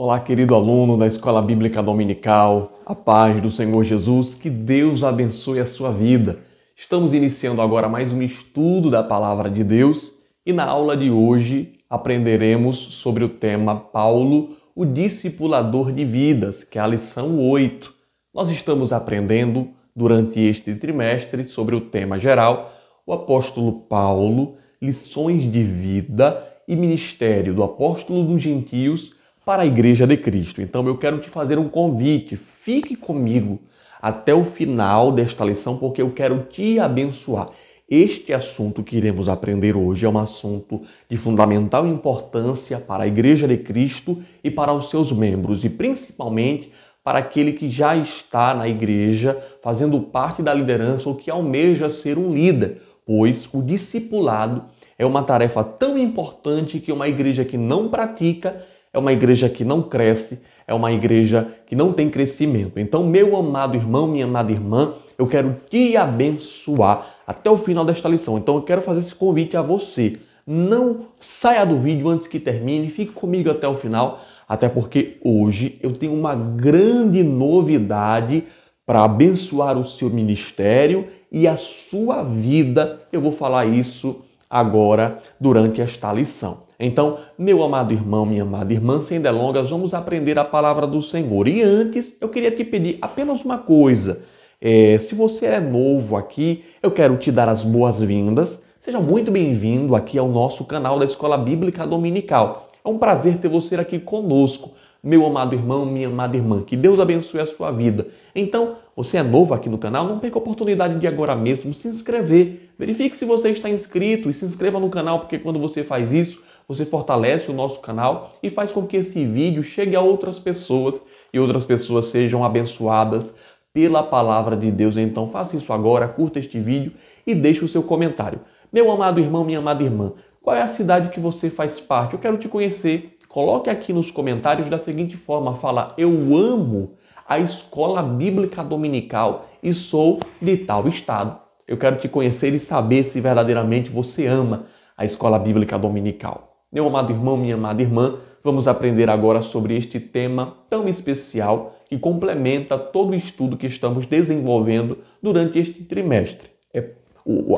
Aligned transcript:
Olá, 0.00 0.20
querido 0.20 0.54
aluno 0.54 0.96
da 0.96 1.08
Escola 1.08 1.42
Bíblica 1.42 1.82
Dominical, 1.82 2.78
a 2.86 2.94
paz 2.94 3.42
do 3.42 3.50
Senhor 3.50 3.82
Jesus, 3.82 4.32
que 4.32 4.48
Deus 4.48 5.02
abençoe 5.02 5.58
a 5.58 5.66
sua 5.66 5.90
vida. 5.90 6.38
Estamos 6.76 7.12
iniciando 7.12 7.60
agora 7.60 7.88
mais 7.88 8.12
um 8.12 8.22
estudo 8.22 8.92
da 8.92 9.02
Palavra 9.02 9.50
de 9.50 9.64
Deus 9.64 10.14
e 10.46 10.52
na 10.52 10.64
aula 10.64 10.96
de 10.96 11.10
hoje 11.10 11.80
aprenderemos 11.90 12.76
sobre 12.76 13.24
o 13.24 13.28
tema 13.28 13.74
Paulo, 13.74 14.56
o 14.72 14.84
discipulador 14.84 15.90
de 15.90 16.04
vidas, 16.04 16.62
que 16.62 16.78
é 16.78 16.80
a 16.80 16.86
lição 16.86 17.36
8. 17.40 17.92
Nós 18.32 18.50
estamos 18.50 18.92
aprendendo 18.92 19.70
durante 19.96 20.38
este 20.38 20.76
trimestre 20.76 21.48
sobre 21.48 21.74
o 21.74 21.80
tema 21.80 22.20
geral, 22.20 22.72
o 23.04 23.12
apóstolo 23.12 23.72
Paulo, 23.72 24.58
lições 24.80 25.42
de 25.50 25.64
vida 25.64 26.40
e 26.68 26.76
ministério 26.76 27.52
do 27.52 27.64
apóstolo 27.64 28.22
dos 28.22 28.40
gentios 28.40 29.17
para 29.48 29.62
a 29.62 29.66
Igreja 29.66 30.06
de 30.06 30.14
Cristo. 30.14 30.60
Então 30.60 30.86
eu 30.86 30.98
quero 30.98 31.16
te 31.20 31.30
fazer 31.30 31.58
um 31.58 31.70
convite, 31.70 32.36
fique 32.36 32.94
comigo 32.94 33.58
até 33.98 34.34
o 34.34 34.44
final 34.44 35.10
desta 35.10 35.42
lição, 35.42 35.78
porque 35.78 36.02
eu 36.02 36.10
quero 36.10 36.40
te 36.50 36.78
abençoar. 36.78 37.48
Este 37.88 38.34
assunto 38.34 38.82
que 38.82 38.94
iremos 38.94 39.26
aprender 39.26 39.74
hoje 39.74 40.04
é 40.04 40.08
um 40.08 40.18
assunto 40.18 40.82
de 41.08 41.16
fundamental 41.16 41.86
importância 41.86 42.76
para 42.78 43.04
a 43.04 43.06
Igreja 43.06 43.48
de 43.48 43.56
Cristo 43.56 44.22
e 44.44 44.50
para 44.50 44.74
os 44.74 44.90
seus 44.90 45.10
membros, 45.12 45.64
e 45.64 45.70
principalmente 45.70 46.70
para 47.02 47.20
aquele 47.20 47.54
que 47.54 47.70
já 47.70 47.96
está 47.96 48.52
na 48.52 48.68
igreja, 48.68 49.34
fazendo 49.62 49.98
parte 49.98 50.42
da 50.42 50.52
liderança 50.52 51.08
ou 51.08 51.14
que 51.14 51.30
almeja 51.30 51.88
ser 51.88 52.18
um 52.18 52.34
líder, 52.34 52.82
pois 53.06 53.48
o 53.50 53.62
discipulado 53.62 54.66
é 54.98 55.06
uma 55.06 55.22
tarefa 55.22 55.64
tão 55.64 55.96
importante 55.96 56.80
que 56.80 56.92
uma 56.92 57.08
igreja 57.08 57.46
que 57.46 57.56
não 57.56 57.88
pratica 57.88 58.62
é 58.92 58.98
uma 58.98 59.12
igreja 59.12 59.48
que 59.48 59.64
não 59.64 59.82
cresce, 59.82 60.42
é 60.66 60.74
uma 60.74 60.92
igreja 60.92 61.48
que 61.66 61.74
não 61.74 61.92
tem 61.92 62.10
crescimento. 62.10 62.78
Então, 62.78 63.04
meu 63.04 63.36
amado 63.36 63.76
irmão, 63.76 64.06
minha 64.06 64.24
amada 64.24 64.52
irmã, 64.52 64.92
eu 65.16 65.26
quero 65.26 65.56
te 65.70 65.96
abençoar 65.96 67.14
até 67.26 67.50
o 67.50 67.56
final 67.56 67.84
desta 67.84 68.08
lição. 68.08 68.36
Então, 68.38 68.56
eu 68.56 68.62
quero 68.62 68.82
fazer 68.82 69.00
esse 69.00 69.14
convite 69.14 69.56
a 69.56 69.62
você. 69.62 70.18
Não 70.46 71.06
saia 71.20 71.64
do 71.64 71.76
vídeo 71.78 72.08
antes 72.08 72.26
que 72.26 72.40
termine, 72.40 72.88
fique 72.88 73.12
comigo 73.12 73.50
até 73.50 73.66
o 73.66 73.74
final, 73.74 74.20
até 74.48 74.68
porque 74.68 75.18
hoje 75.22 75.78
eu 75.82 75.92
tenho 75.92 76.14
uma 76.14 76.34
grande 76.34 77.22
novidade 77.22 78.44
para 78.86 79.04
abençoar 79.04 79.76
o 79.76 79.84
seu 79.84 80.08
ministério 80.08 81.08
e 81.30 81.46
a 81.46 81.56
sua 81.56 82.22
vida. 82.22 83.02
Eu 83.12 83.20
vou 83.20 83.32
falar 83.32 83.66
isso 83.66 84.24
agora 84.48 85.18
durante 85.38 85.80
esta 85.80 86.10
lição. 86.12 86.67
Então, 86.80 87.18
meu 87.36 87.60
amado 87.64 87.92
irmão, 87.92 88.24
minha 88.24 88.42
amada 88.42 88.72
irmã, 88.72 89.02
sem 89.02 89.20
delongas, 89.20 89.68
vamos 89.68 89.92
aprender 89.92 90.38
a 90.38 90.44
palavra 90.44 90.86
do 90.86 91.02
Senhor. 91.02 91.48
E 91.48 91.60
antes, 91.60 92.16
eu 92.20 92.28
queria 92.28 92.52
te 92.52 92.64
pedir 92.64 92.98
apenas 93.02 93.44
uma 93.44 93.58
coisa. 93.58 94.20
É, 94.60 94.96
se 95.00 95.12
você 95.16 95.46
é 95.46 95.60
novo 95.60 96.16
aqui, 96.16 96.64
eu 96.80 96.92
quero 96.92 97.16
te 97.16 97.32
dar 97.32 97.48
as 97.48 97.64
boas-vindas. 97.64 98.62
Seja 98.78 99.00
muito 99.00 99.28
bem-vindo 99.32 99.96
aqui 99.96 100.16
ao 100.18 100.28
nosso 100.28 100.66
canal 100.66 101.00
da 101.00 101.04
Escola 101.04 101.36
Bíblica 101.36 101.84
Dominical. 101.84 102.70
É 102.84 102.88
um 102.88 102.96
prazer 102.96 103.38
ter 103.38 103.48
você 103.48 103.74
aqui 103.74 103.98
conosco, 103.98 104.74
meu 105.02 105.26
amado 105.26 105.56
irmão, 105.56 105.84
minha 105.84 106.06
amada 106.06 106.36
irmã. 106.36 106.62
Que 106.62 106.76
Deus 106.76 107.00
abençoe 107.00 107.40
a 107.40 107.46
sua 107.46 107.72
vida. 107.72 108.06
Então, 108.32 108.76
você 108.94 109.16
é 109.16 109.22
novo 109.24 109.52
aqui 109.52 109.68
no 109.68 109.78
canal, 109.78 110.06
não 110.06 110.20
perca 110.20 110.38
a 110.38 110.42
oportunidade 110.42 111.00
de 111.00 111.08
agora 111.08 111.34
mesmo 111.34 111.74
se 111.74 111.88
inscrever. 111.88 112.70
Verifique 112.78 113.16
se 113.16 113.24
você 113.24 113.50
está 113.50 113.68
inscrito 113.68 114.30
e 114.30 114.34
se 114.34 114.44
inscreva 114.44 114.78
no 114.78 114.88
canal, 114.88 115.18
porque 115.18 115.40
quando 115.40 115.58
você 115.58 115.82
faz 115.82 116.12
isso, 116.12 116.46
você 116.68 116.84
fortalece 116.84 117.50
o 117.50 117.54
nosso 117.54 117.80
canal 117.80 118.34
e 118.42 118.50
faz 118.50 118.70
com 118.70 118.86
que 118.86 118.98
esse 118.98 119.24
vídeo 119.24 119.62
chegue 119.62 119.96
a 119.96 120.02
outras 120.02 120.38
pessoas 120.38 121.04
e 121.32 121.40
outras 121.40 121.64
pessoas 121.64 122.08
sejam 122.08 122.44
abençoadas 122.44 123.34
pela 123.72 124.02
palavra 124.02 124.54
de 124.54 124.70
Deus. 124.70 124.98
Então 124.98 125.26
faça 125.26 125.56
isso 125.56 125.72
agora, 125.72 126.06
curta 126.06 126.38
este 126.38 126.60
vídeo 126.60 126.92
e 127.26 127.34
deixe 127.34 127.64
o 127.64 127.68
seu 127.68 127.82
comentário. 127.82 128.40
Meu 128.70 128.90
amado 128.90 129.18
irmão, 129.18 129.44
minha 129.44 129.60
amada 129.60 129.82
irmã, 129.82 130.12
qual 130.42 130.54
é 130.54 130.60
a 130.60 130.68
cidade 130.68 131.08
que 131.08 131.18
você 131.18 131.48
faz 131.48 131.80
parte? 131.80 132.12
Eu 132.12 132.18
quero 132.18 132.36
te 132.36 132.48
conhecer. 132.48 133.16
Coloque 133.28 133.70
aqui 133.70 133.92
nos 133.92 134.10
comentários 134.10 134.68
da 134.68 134.78
seguinte 134.78 135.16
forma: 135.16 135.54
fala, 135.54 135.94
eu 135.96 136.10
amo 136.36 136.96
a 137.26 137.38
escola 137.38 138.02
bíblica 138.02 138.62
dominical 138.62 139.46
e 139.62 139.72
sou 139.72 140.20
de 140.40 140.56
tal 140.58 140.86
estado. 140.86 141.38
Eu 141.66 141.76
quero 141.76 141.96
te 141.96 142.08
conhecer 142.08 142.54
e 142.54 142.60
saber 142.60 143.04
se 143.04 143.20
verdadeiramente 143.20 143.90
você 143.90 144.26
ama 144.26 144.64
a 144.96 145.04
escola 145.04 145.38
bíblica 145.38 145.78
dominical. 145.78 146.47
Meu 146.70 146.86
amado 146.86 147.10
irmão, 147.10 147.34
minha 147.34 147.54
amada 147.54 147.80
irmã, 147.80 148.18
vamos 148.44 148.68
aprender 148.68 149.08
agora 149.08 149.40
sobre 149.40 149.74
este 149.74 149.98
tema 149.98 150.58
tão 150.68 150.86
especial 150.86 151.76
que 151.88 151.98
complementa 151.98 152.76
todo 152.76 153.12
o 153.12 153.14
estudo 153.14 153.56
que 153.56 153.66
estamos 153.66 154.04
desenvolvendo 154.04 154.98
durante 155.22 155.58
este 155.58 155.82
trimestre. 155.82 156.50
É, 156.74 156.90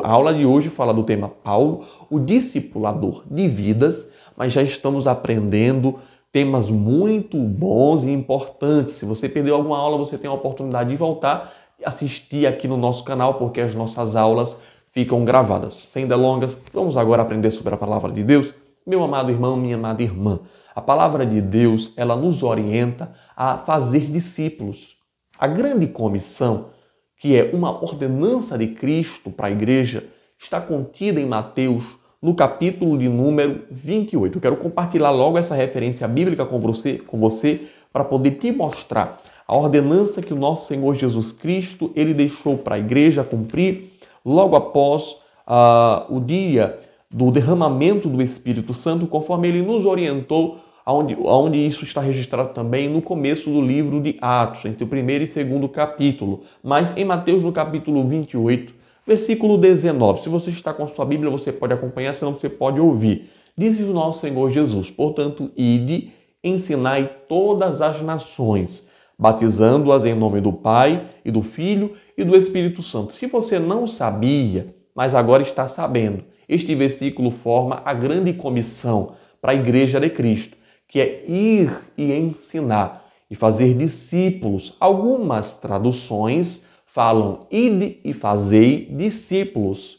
a 0.05 0.09
aula 0.09 0.33
de 0.33 0.47
hoje 0.47 0.69
fala 0.69 0.95
do 0.95 1.03
tema 1.03 1.29
Paulo, 1.29 1.85
o 2.09 2.21
discipulador 2.21 3.25
de 3.29 3.49
vidas, 3.49 4.13
mas 4.37 4.53
já 4.53 4.63
estamos 4.63 5.09
aprendendo 5.09 5.99
temas 6.31 6.71
muito 6.71 7.37
bons 7.37 8.05
e 8.05 8.13
importantes. 8.13 8.95
Se 8.95 9.05
você 9.05 9.29
perdeu 9.29 9.57
alguma 9.57 9.77
aula, 9.77 9.99
você 9.99 10.17
tem 10.17 10.31
a 10.31 10.35
oportunidade 10.35 10.89
de 10.89 10.95
voltar 10.95 11.53
e 11.81 11.85
assistir 11.85 12.47
aqui 12.47 12.69
no 12.69 12.77
nosso 12.77 13.03
canal, 13.03 13.35
porque 13.35 13.61
as 13.61 13.75
nossas 13.75 14.15
aulas 14.15 14.57
ficam 14.93 15.25
gravadas. 15.25 15.75
Sem 15.75 16.07
delongas, 16.07 16.57
vamos 16.73 16.97
agora 16.97 17.23
aprender 17.23 17.51
sobre 17.51 17.75
a 17.75 17.77
palavra 17.77 18.13
de 18.13 18.23
Deus. 18.23 18.55
Meu 18.87 19.03
amado 19.03 19.31
irmão, 19.31 19.57
minha 19.57 19.77
amada 19.77 20.03
irmã, 20.03 20.41
a 20.75 20.81
palavra 20.81 21.27
de 21.27 21.41
Deus, 21.41 21.93
ela 21.97 22.17
nos 22.17 22.43
orienta 22.43 23.13
a 23.37 23.59
fazer 23.59 24.11
discípulos. 24.11 24.97
A 25.39 25.47
grande 25.47 25.87
comissão, 25.87 26.71
que 27.17 27.37
é 27.37 27.51
uma 27.53 27.83
ordenança 27.83 28.57
de 28.57 28.69
Cristo 28.69 29.31
para 29.31 29.49
a 29.49 29.51
igreja, 29.51 30.05
está 30.39 30.61
contida 30.61 31.21
em 31.21 31.27
Mateus, 31.27 31.85
no 32.23 32.35
capítulo 32.35 32.99
de 32.99 33.09
número 33.09 33.63
28. 33.71 34.37
Eu 34.37 34.43
quero 34.43 34.57
compartilhar 34.57 35.11
logo 35.11 35.39
essa 35.39 35.55
referência 35.55 36.07
bíblica 36.09 36.45
com 36.47 36.59
você, 36.59 36.99
com 36.99 37.19
você 37.19 37.69
para 37.93 38.05
poder 38.05 38.33
te 38.33 38.53
mostrar 38.53 39.21
a 39.47 39.57
ordenança 39.57 40.23
que 40.23 40.33
o 40.33 40.39
nosso 40.39 40.67
Senhor 40.69 40.95
Jesus 40.95 41.33
Cristo 41.33 41.91
ele 41.97 42.15
deixou 42.15 42.57
para 42.57 42.77
a 42.77 42.79
igreja 42.79 43.25
cumprir 43.25 43.93
logo 44.25 44.55
após 44.55 45.17
uh, 45.47 46.15
o 46.15 46.21
dia 46.21 46.79
do 47.11 47.31
derramamento 47.31 48.09
do 48.09 48.23
Espírito 48.23 48.73
Santo, 48.73 49.07
conforme 49.07 49.49
ele 49.49 49.63
nos 49.63 49.85
orientou, 49.85 50.61
aonde, 50.87 51.15
aonde 51.15 51.59
isso 51.59 51.85
está 51.85 52.01
registrado 52.01 52.51
também 52.51 52.89
no 52.89 53.03
começo 53.03 53.51
do 53.51 53.61
livro 53.61 54.01
de 54.01 54.17
Atos, 54.21 54.65
entre 54.65 54.85
o 54.85 54.87
primeiro 54.87 55.25
e 55.25 55.27
segundo 55.27 55.69
capítulo. 55.69 56.43
Mas 56.63 56.97
em 56.97 57.05
Mateus, 57.05 57.43
no 57.43 57.53
capítulo 57.53 58.07
28, 58.07 58.73
versículo 59.07 59.59
19. 59.59 60.23
Se 60.23 60.29
você 60.29 60.51
está 60.51 60.73
com 60.73 60.85
a 60.85 60.89
sua 60.89 61.05
Bíblia, 61.05 61.31
você 61.31 61.51
pode 61.51 61.73
acompanhar, 61.73 62.15
senão 62.15 62.33
você 62.33 62.49
pode 62.49 62.79
ouvir. 62.79 63.29
Diz 63.59 63.81
o 63.81 63.93
nosso 63.93 64.21
Senhor 64.21 64.51
Jesus: 64.51 64.89
Portanto, 64.91 65.51
ide, 65.57 66.13
ensinai 66.43 67.11
todas 67.29 67.83
as 67.83 68.01
nações, 68.01 68.89
batizando-as 69.19 70.05
em 70.05 70.15
nome 70.15 70.41
do 70.41 70.53
Pai 70.53 71.09
e 71.25 71.31
do 71.31 71.43
Filho 71.43 71.95
e 72.17 72.23
do 72.23 72.37
Espírito 72.37 72.83
Santo. 72.83 73.13
Se 73.13 73.27
você 73.27 73.59
não 73.59 73.87
sabia, 73.87 74.75
mas 74.95 75.15
agora 75.15 75.43
está 75.43 75.67
sabendo, 75.67 76.23
este 76.51 76.75
versículo 76.75 77.31
forma 77.31 77.81
a 77.85 77.95
grande 77.95 78.33
comissão 78.33 79.13
para 79.41 79.53
a 79.53 79.55
igreja 79.55 80.01
de 80.01 80.11
Cristo, 80.11 80.57
que 80.89 81.01
é 81.01 81.25
ir 81.27 81.71
e 81.97 82.13
ensinar 82.13 83.07
e 83.31 83.37
fazer 83.37 83.75
discípulos. 83.75 84.77
Algumas 84.81 85.55
traduções 85.55 86.67
falam 86.85 87.47
ide 87.51 88.01
e 88.05 88.13
fazei 88.13 88.87
discípulos. 88.91 89.99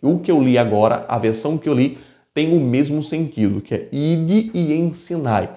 O 0.00 0.20
que 0.20 0.30
eu 0.30 0.40
li 0.40 0.56
agora, 0.56 1.04
a 1.08 1.18
versão 1.18 1.58
que 1.58 1.68
eu 1.68 1.74
li, 1.74 1.98
tem 2.32 2.56
o 2.56 2.60
mesmo 2.60 3.02
sentido, 3.02 3.60
que 3.60 3.74
é 3.74 3.88
ide 3.90 4.52
e 4.54 4.72
ensinai. 4.72 5.50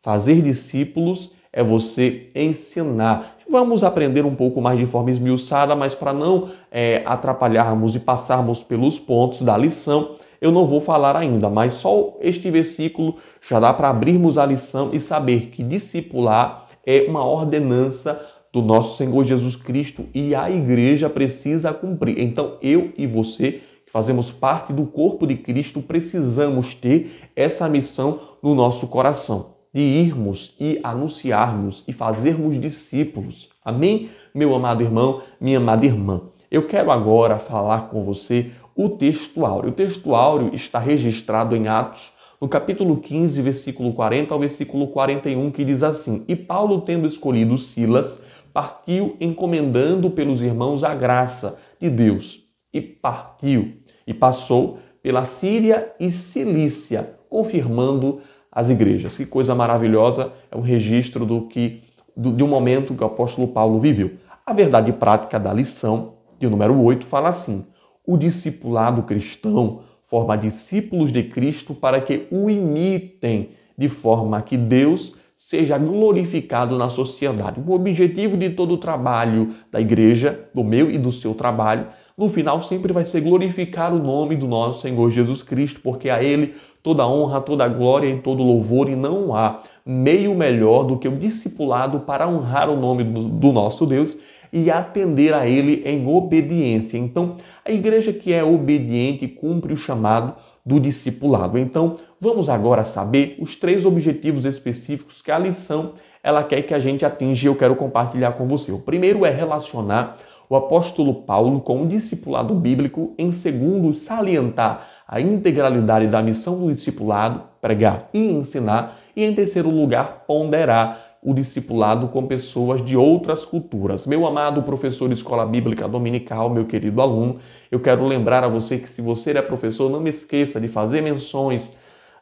Fazer 0.00 0.40
discípulos 0.40 1.34
é 1.52 1.62
você 1.62 2.30
ensinar. 2.34 3.38
Vamos 3.50 3.82
aprender 3.82 4.24
um 4.24 4.36
pouco 4.36 4.60
mais 4.60 4.78
de 4.78 4.86
forma 4.86 5.10
esmiuçada, 5.10 5.74
mas 5.74 5.92
para 5.92 6.12
não 6.12 6.50
é, 6.70 7.02
atrapalharmos 7.04 7.96
e 7.96 7.98
passarmos 7.98 8.62
pelos 8.62 8.96
pontos 8.96 9.42
da 9.42 9.56
lição, 9.56 10.12
eu 10.40 10.52
não 10.52 10.64
vou 10.64 10.80
falar 10.80 11.16
ainda, 11.16 11.50
mas 11.50 11.74
só 11.74 12.16
este 12.20 12.48
versículo 12.48 13.16
já 13.42 13.58
dá 13.58 13.74
para 13.74 13.88
abrirmos 13.88 14.38
a 14.38 14.46
lição 14.46 14.90
e 14.92 15.00
saber 15.00 15.48
que 15.48 15.64
discipular 15.64 16.66
é 16.86 17.06
uma 17.08 17.26
ordenança 17.26 18.24
do 18.52 18.62
nosso 18.62 18.96
Senhor 18.96 19.24
Jesus 19.24 19.56
Cristo 19.56 20.06
e 20.14 20.32
a 20.32 20.48
igreja 20.48 21.10
precisa 21.10 21.74
cumprir. 21.74 22.20
Então, 22.20 22.56
eu 22.62 22.92
e 22.96 23.04
você, 23.04 23.62
que 23.84 23.90
fazemos 23.90 24.30
parte 24.30 24.72
do 24.72 24.86
corpo 24.86 25.26
de 25.26 25.34
Cristo, 25.34 25.82
precisamos 25.82 26.76
ter 26.76 27.28
essa 27.34 27.68
missão 27.68 28.20
no 28.40 28.54
nosso 28.54 28.86
coração 28.86 29.59
de 29.72 29.80
irmos 29.80 30.56
e 30.58 30.80
anunciarmos 30.82 31.84
e 31.86 31.92
fazermos 31.92 32.58
discípulos. 32.58 33.48
Amém? 33.64 34.10
Meu 34.34 34.54
amado 34.54 34.82
irmão, 34.82 35.22
minha 35.40 35.58
amada 35.58 35.86
irmã. 35.86 36.22
Eu 36.50 36.66
quero 36.66 36.90
agora 36.90 37.38
falar 37.38 37.88
com 37.88 38.04
você 38.04 38.50
o 38.74 38.88
texto 38.88 39.46
áureo. 39.46 39.70
O 39.70 39.74
texto 39.74 40.14
áureo 40.14 40.54
está 40.54 40.78
registrado 40.78 41.54
em 41.54 41.68
Atos, 41.68 42.12
no 42.40 42.48
capítulo 42.48 42.96
15, 42.96 43.42
versículo 43.42 43.92
40 43.92 44.32
ao 44.32 44.40
versículo 44.40 44.88
41, 44.88 45.50
que 45.50 45.64
diz 45.64 45.82
assim: 45.82 46.24
E 46.26 46.34
Paulo, 46.34 46.80
tendo 46.80 47.06
escolhido 47.06 47.56
Silas, 47.58 48.24
partiu 48.52 49.16
encomendando 49.20 50.10
pelos 50.10 50.42
irmãos 50.42 50.82
a 50.82 50.94
graça 50.94 51.58
de 51.78 51.90
Deus. 51.90 52.40
E 52.72 52.80
partiu 52.80 53.74
e 54.06 54.14
passou 54.14 54.78
pela 55.02 55.26
Síria 55.26 55.92
e 56.00 56.10
Cilícia, 56.10 57.16
confirmando 57.28 58.20
as 58.50 58.70
igrejas. 58.70 59.16
Que 59.16 59.26
coisa 59.26 59.54
maravilhosa, 59.54 60.32
é 60.50 60.56
um 60.56 60.62
registro 60.62 61.24
do 61.24 61.42
que 61.42 61.82
do, 62.16 62.32
de 62.32 62.42
um 62.42 62.48
momento 62.48 62.94
que 62.94 63.02
o 63.02 63.06
apóstolo 63.06 63.48
Paulo 63.48 63.78
viveu. 63.78 64.12
A 64.44 64.52
verdade 64.52 64.92
prática 64.92 65.38
da 65.38 65.52
lição, 65.52 66.14
de 66.38 66.48
número 66.48 66.78
8, 66.82 67.06
fala 67.06 67.28
assim: 67.28 67.66
o 68.06 68.16
discipulado 68.16 69.02
cristão 69.02 69.82
forma 70.02 70.36
discípulos 70.36 71.12
de 71.12 71.22
Cristo 71.22 71.72
para 71.72 72.00
que 72.00 72.26
o 72.32 72.50
imitem, 72.50 73.50
de 73.78 73.88
forma 73.88 74.42
que 74.42 74.56
Deus 74.56 75.16
seja 75.36 75.78
glorificado 75.78 76.76
na 76.76 76.90
sociedade. 76.90 77.62
O 77.64 77.72
objetivo 77.72 78.36
de 78.36 78.50
todo 78.50 78.74
o 78.74 78.78
trabalho 78.78 79.54
da 79.70 79.80
igreja, 79.80 80.50
do 80.52 80.62
meu 80.62 80.90
e 80.90 80.98
do 80.98 81.12
seu 81.12 81.32
trabalho, 81.32 81.86
no 82.20 82.28
final 82.28 82.60
sempre 82.60 82.92
vai 82.92 83.06
ser 83.06 83.22
glorificar 83.22 83.94
o 83.94 83.98
nome 83.98 84.36
do 84.36 84.46
nosso 84.46 84.82
Senhor 84.82 85.10
Jesus 85.10 85.40
Cristo, 85.40 85.80
porque 85.82 86.10
a 86.10 86.22
Ele 86.22 86.54
toda 86.82 87.08
honra, 87.08 87.40
toda 87.40 87.66
glória 87.66 88.10
e 88.10 88.18
todo 88.18 88.42
louvor, 88.42 88.90
e 88.90 88.94
não 88.94 89.34
há 89.34 89.60
meio 89.86 90.34
melhor 90.34 90.84
do 90.84 90.98
que 90.98 91.08
o 91.08 91.16
discipulado 91.16 92.00
para 92.00 92.28
honrar 92.28 92.68
o 92.68 92.76
nome 92.76 93.04
do 93.04 93.52
nosso 93.52 93.86
Deus 93.86 94.20
e 94.52 94.70
atender 94.70 95.32
a 95.32 95.46
Ele 95.46 95.82
em 95.86 96.06
obediência. 96.06 96.98
Então, 96.98 97.36
a 97.64 97.72
igreja 97.72 98.12
que 98.12 98.34
é 98.34 98.44
obediente 98.44 99.26
cumpre 99.26 99.72
o 99.72 99.76
chamado 99.76 100.34
do 100.64 100.78
discipulado. 100.78 101.56
Então, 101.56 101.94
vamos 102.20 102.50
agora 102.50 102.84
saber 102.84 103.38
os 103.40 103.56
três 103.56 103.86
objetivos 103.86 104.44
específicos 104.44 105.22
que 105.22 105.32
a 105.32 105.38
lição 105.38 105.94
ela 106.22 106.44
quer 106.44 106.60
que 106.60 106.74
a 106.74 106.78
gente 106.78 107.02
atinja 107.02 107.46
e 107.46 107.48
eu 107.48 107.56
quero 107.56 107.74
compartilhar 107.74 108.32
com 108.32 108.46
você. 108.46 108.70
O 108.70 108.78
primeiro 108.78 109.24
é 109.24 109.30
relacionar 109.30 110.18
o 110.50 110.56
apóstolo 110.56 111.14
Paulo 111.22 111.60
com 111.60 111.84
o 111.84 111.86
discipulado 111.86 112.52
bíblico, 112.56 113.14
em 113.16 113.30
segundo, 113.30 113.94
salientar 113.94 114.84
a 115.06 115.20
integralidade 115.20 116.08
da 116.08 116.20
missão 116.20 116.58
do 116.58 116.72
discipulado, 116.72 117.44
pregar 117.60 118.10
e 118.12 118.18
ensinar, 118.18 118.98
e 119.14 119.24
em 119.24 119.32
terceiro 119.32 119.70
lugar, 119.70 120.24
ponderar 120.26 121.18
o 121.22 121.32
discipulado 121.32 122.08
com 122.08 122.26
pessoas 122.26 122.84
de 122.84 122.96
outras 122.96 123.44
culturas. 123.44 124.06
Meu 124.06 124.26
amado 124.26 124.64
professor 124.64 125.06
de 125.06 125.14
escola 125.14 125.46
bíblica 125.46 125.86
dominical, 125.86 126.50
meu 126.50 126.64
querido 126.64 127.00
aluno, 127.00 127.36
eu 127.70 127.78
quero 127.78 128.04
lembrar 128.04 128.42
a 128.42 128.48
você 128.48 128.76
que 128.76 128.90
se 128.90 129.00
você 129.00 129.30
é 129.30 129.42
professor, 129.42 129.88
não 129.88 130.00
me 130.00 130.10
esqueça 130.10 130.60
de 130.60 130.66
fazer 130.66 131.00
menções 131.00 131.76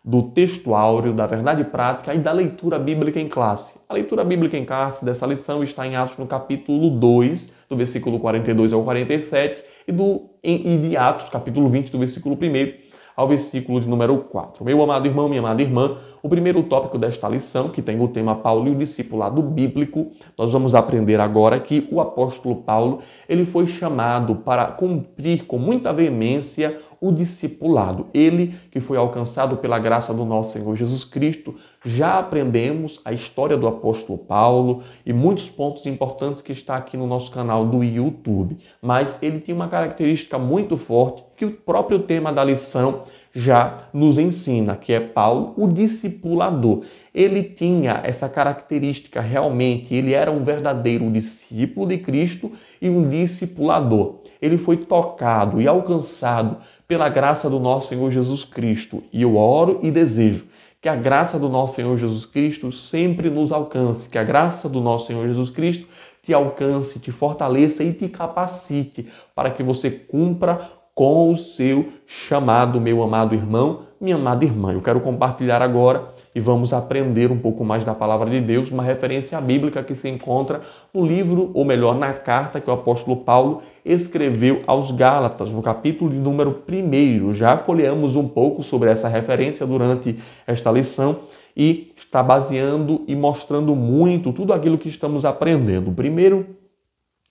do 0.05 0.23
texto 0.23 0.75
áureo, 0.75 1.13
da 1.13 1.27
verdade 1.27 1.65
prática 1.65 2.15
e 2.15 2.19
da 2.19 2.33
leitura 2.33 2.79
bíblica 2.79 3.21
em 3.21 3.27
classe. 3.27 3.75
A 3.89 3.95
leitura 3.95 4.25
bíblica 4.25 4.57
em 4.57 4.65
classe 4.65 5.05
dessa 5.05 5.27
lição 5.27 5.63
está 5.63 5.87
em 5.87 5.97
Atos 5.97 6.17
no 6.17 6.27
capítulo 6.27 6.91
2, 6.91 7.53
do 7.69 7.77
versículo 7.77 8.19
42 8.19 8.73
ao 8.73 8.83
47, 8.83 9.63
e, 9.87 9.93
do, 9.93 10.31
e 10.43 10.77
de 10.79 10.97
Atos, 10.97 11.29
capítulo 11.29 11.69
20, 11.69 11.91
do 11.91 11.99
versículo 11.99 12.35
1 12.35 12.89
ao 13.19 13.27
versículo 13.27 13.81
de 13.81 13.89
número 13.89 14.17
4. 14.17 14.65
Meu 14.65 14.81
amado 14.81 15.09
irmão, 15.09 15.29
minha 15.29 15.41
amada 15.41 15.61
irmã, 15.61 15.99
o 16.23 16.29
primeiro 16.29 16.63
tópico 16.63 16.97
desta 16.97 17.29
lição, 17.29 17.69
que 17.69 17.83
tem 17.83 18.01
o 18.01 18.07
tema 18.07 18.37
Paulo 18.37 18.69
e 18.69 18.71
o 18.71 18.77
discipulado 18.77 19.43
bíblico, 19.43 20.13
nós 20.39 20.53
vamos 20.53 20.73
aprender 20.73 21.19
agora 21.19 21.59
que 21.59 21.89
o 21.91 22.01
apóstolo 22.01 22.55
Paulo, 22.55 23.01
ele 23.29 23.45
foi 23.45 23.67
chamado 23.67 24.37
para 24.37 24.67
cumprir 24.67 25.47
com 25.47 25.59
muita 25.59 25.93
veemência 25.93 26.79
o 27.01 27.13
discipulado. 27.13 28.07
Ele 28.13 28.55
que 28.71 28.81
foi 28.81 28.97
alcançado 28.97 29.57
pela 29.57 29.79
graça 29.79 30.13
do 30.13 30.25
nosso 30.25 30.53
Senhor 30.53 30.75
Jesus 30.77 31.05
Cristo. 31.05 31.55
Já 31.85 32.19
aprendemos 32.19 33.01
a 33.05 33.13
história 33.13 33.57
do 33.57 33.67
apóstolo 33.67 34.19
Paulo 34.19 34.83
e 35.05 35.13
muitos 35.13 35.49
pontos 35.49 35.87
importantes 35.87 36.43
que 36.43 36.53
está 36.53 36.77
aqui 36.77 36.97
no 36.97 37.07
nosso 37.07 37.31
canal 37.31 37.65
do 37.65 37.83
YouTube. 37.83 38.59
Mas 38.83 39.23
ele 39.23 39.41
tinha 39.41 39.55
uma 39.55 39.69
característica 39.69 40.39
muito 40.39 40.77
forte 40.77 41.25
que 41.37 41.45
o 41.45 41.53
próprio 41.53 42.01
tema 42.01 42.33
da 42.33 42.45
lição 42.45 43.03
já 43.35 43.89
nos 43.93 44.19
ensina, 44.19 44.75
que 44.75 44.93
é 44.93 45.01
Paulo, 45.01 45.55
o 45.57 45.69
discipulador. 45.69 46.83
Ele 47.15 47.43
tinha 47.43 48.01
essa 48.03 48.29
característica 48.29 49.21
realmente, 49.21 49.95
ele 49.95 50.13
era 50.13 50.31
um 50.31 50.43
verdadeiro 50.43 51.11
discípulo 51.11 51.87
de 51.87 51.99
Cristo 51.99 52.53
e 52.81 52.89
um 52.89 53.09
discipulador. 53.09 54.17
Ele 54.41 54.59
foi 54.59 54.77
tocado 54.77 55.61
e 55.61 55.69
alcançado 55.69 56.59
pela 56.89 57.11
graça 57.11 57.51
do 57.51 57.61
nosso 57.61 57.91
Senhor 57.91 58.11
Jesus 58.11 58.45
Cristo. 58.45 59.05
E 59.13 59.21
eu 59.21 59.37
oro 59.37 59.79
e 59.83 59.91
desejo 59.91 60.47
que 60.81 60.89
a 60.89 60.97
graça 60.97 61.39
do 61.39 61.49
nosso 61.49 61.75
Senhor 61.75 61.99
Jesus 61.99 62.25
Cristo 62.25 62.73
sempre 62.73 63.29
nos 63.29 63.53
alcance, 63.53 64.09
que 64.09 64.17
a 64.17 64.25
graça 64.25 64.69
do 64.69 64.81
nosso 64.81 65.09
Senhor 65.09 65.27
Jesus 65.27 65.51
Cristo 65.51 65.87
te 66.23 66.33
alcance, 66.33 66.99
te 66.99 67.11
fortaleça 67.11 67.85
e 67.85 67.93
te 67.93 68.09
capacite 68.09 69.07
para 69.35 69.51
que 69.51 69.63
você 69.63 69.91
cumpra 69.91 70.71
com 70.95 71.31
o 71.31 71.37
seu 71.37 71.93
chamado, 72.07 72.81
meu 72.81 73.03
amado 73.03 73.35
irmão, 73.35 73.83
minha 74.01 74.17
amada 74.17 74.45
irmã. 74.45 74.73
Eu 74.73 74.81
quero 74.81 75.01
compartilhar 75.01 75.61
agora 75.61 76.09
e 76.39 76.41
vamos 76.41 76.73
aprender 76.73 77.33
um 77.33 77.37
pouco 77.37 77.65
mais 77.65 77.85
da 77.85 77.93
palavra 77.93 78.31
de 78.31 78.41
Deus, 78.41 78.71
uma 78.71 78.85
referência 78.85 79.41
bíblica 79.41 79.83
que 79.83 79.97
se 79.97 80.09
encontra 80.09 80.61
no 80.95 81.05
livro, 81.05 81.51
ou 81.53 81.65
melhor, 81.65 81.99
na 81.99 82.13
carta 82.13 82.61
que 82.61 82.71
o 82.71 82.73
apóstolo 82.73 83.17
Paulo 83.17 83.61
escreveu 83.85 84.63
aos 84.65 84.93
Gálatas, 84.93 85.51
no 85.51 85.61
capítulo 85.61 86.09
de 86.09 86.17
número 86.17 86.63
1. 86.69 87.35
Já 87.35 87.57
folheamos 87.57 88.15
um 88.15 88.29
pouco 88.29 88.63
sobre 88.63 88.89
essa 88.89 89.09
referência 89.09 89.67
durante 89.67 90.17
esta 90.47 90.71
lição 90.71 91.23
e 91.57 91.93
está 91.97 92.23
baseando 92.23 93.03
e 93.09 93.17
mostrando 93.17 93.75
muito 93.75 94.33
tudo 94.33 94.53
aquilo 94.53 94.79
que 94.79 94.89
estamos 94.89 95.25
aprendendo. 95.25 95.91
O 95.91 95.95
primeiro 95.95 96.55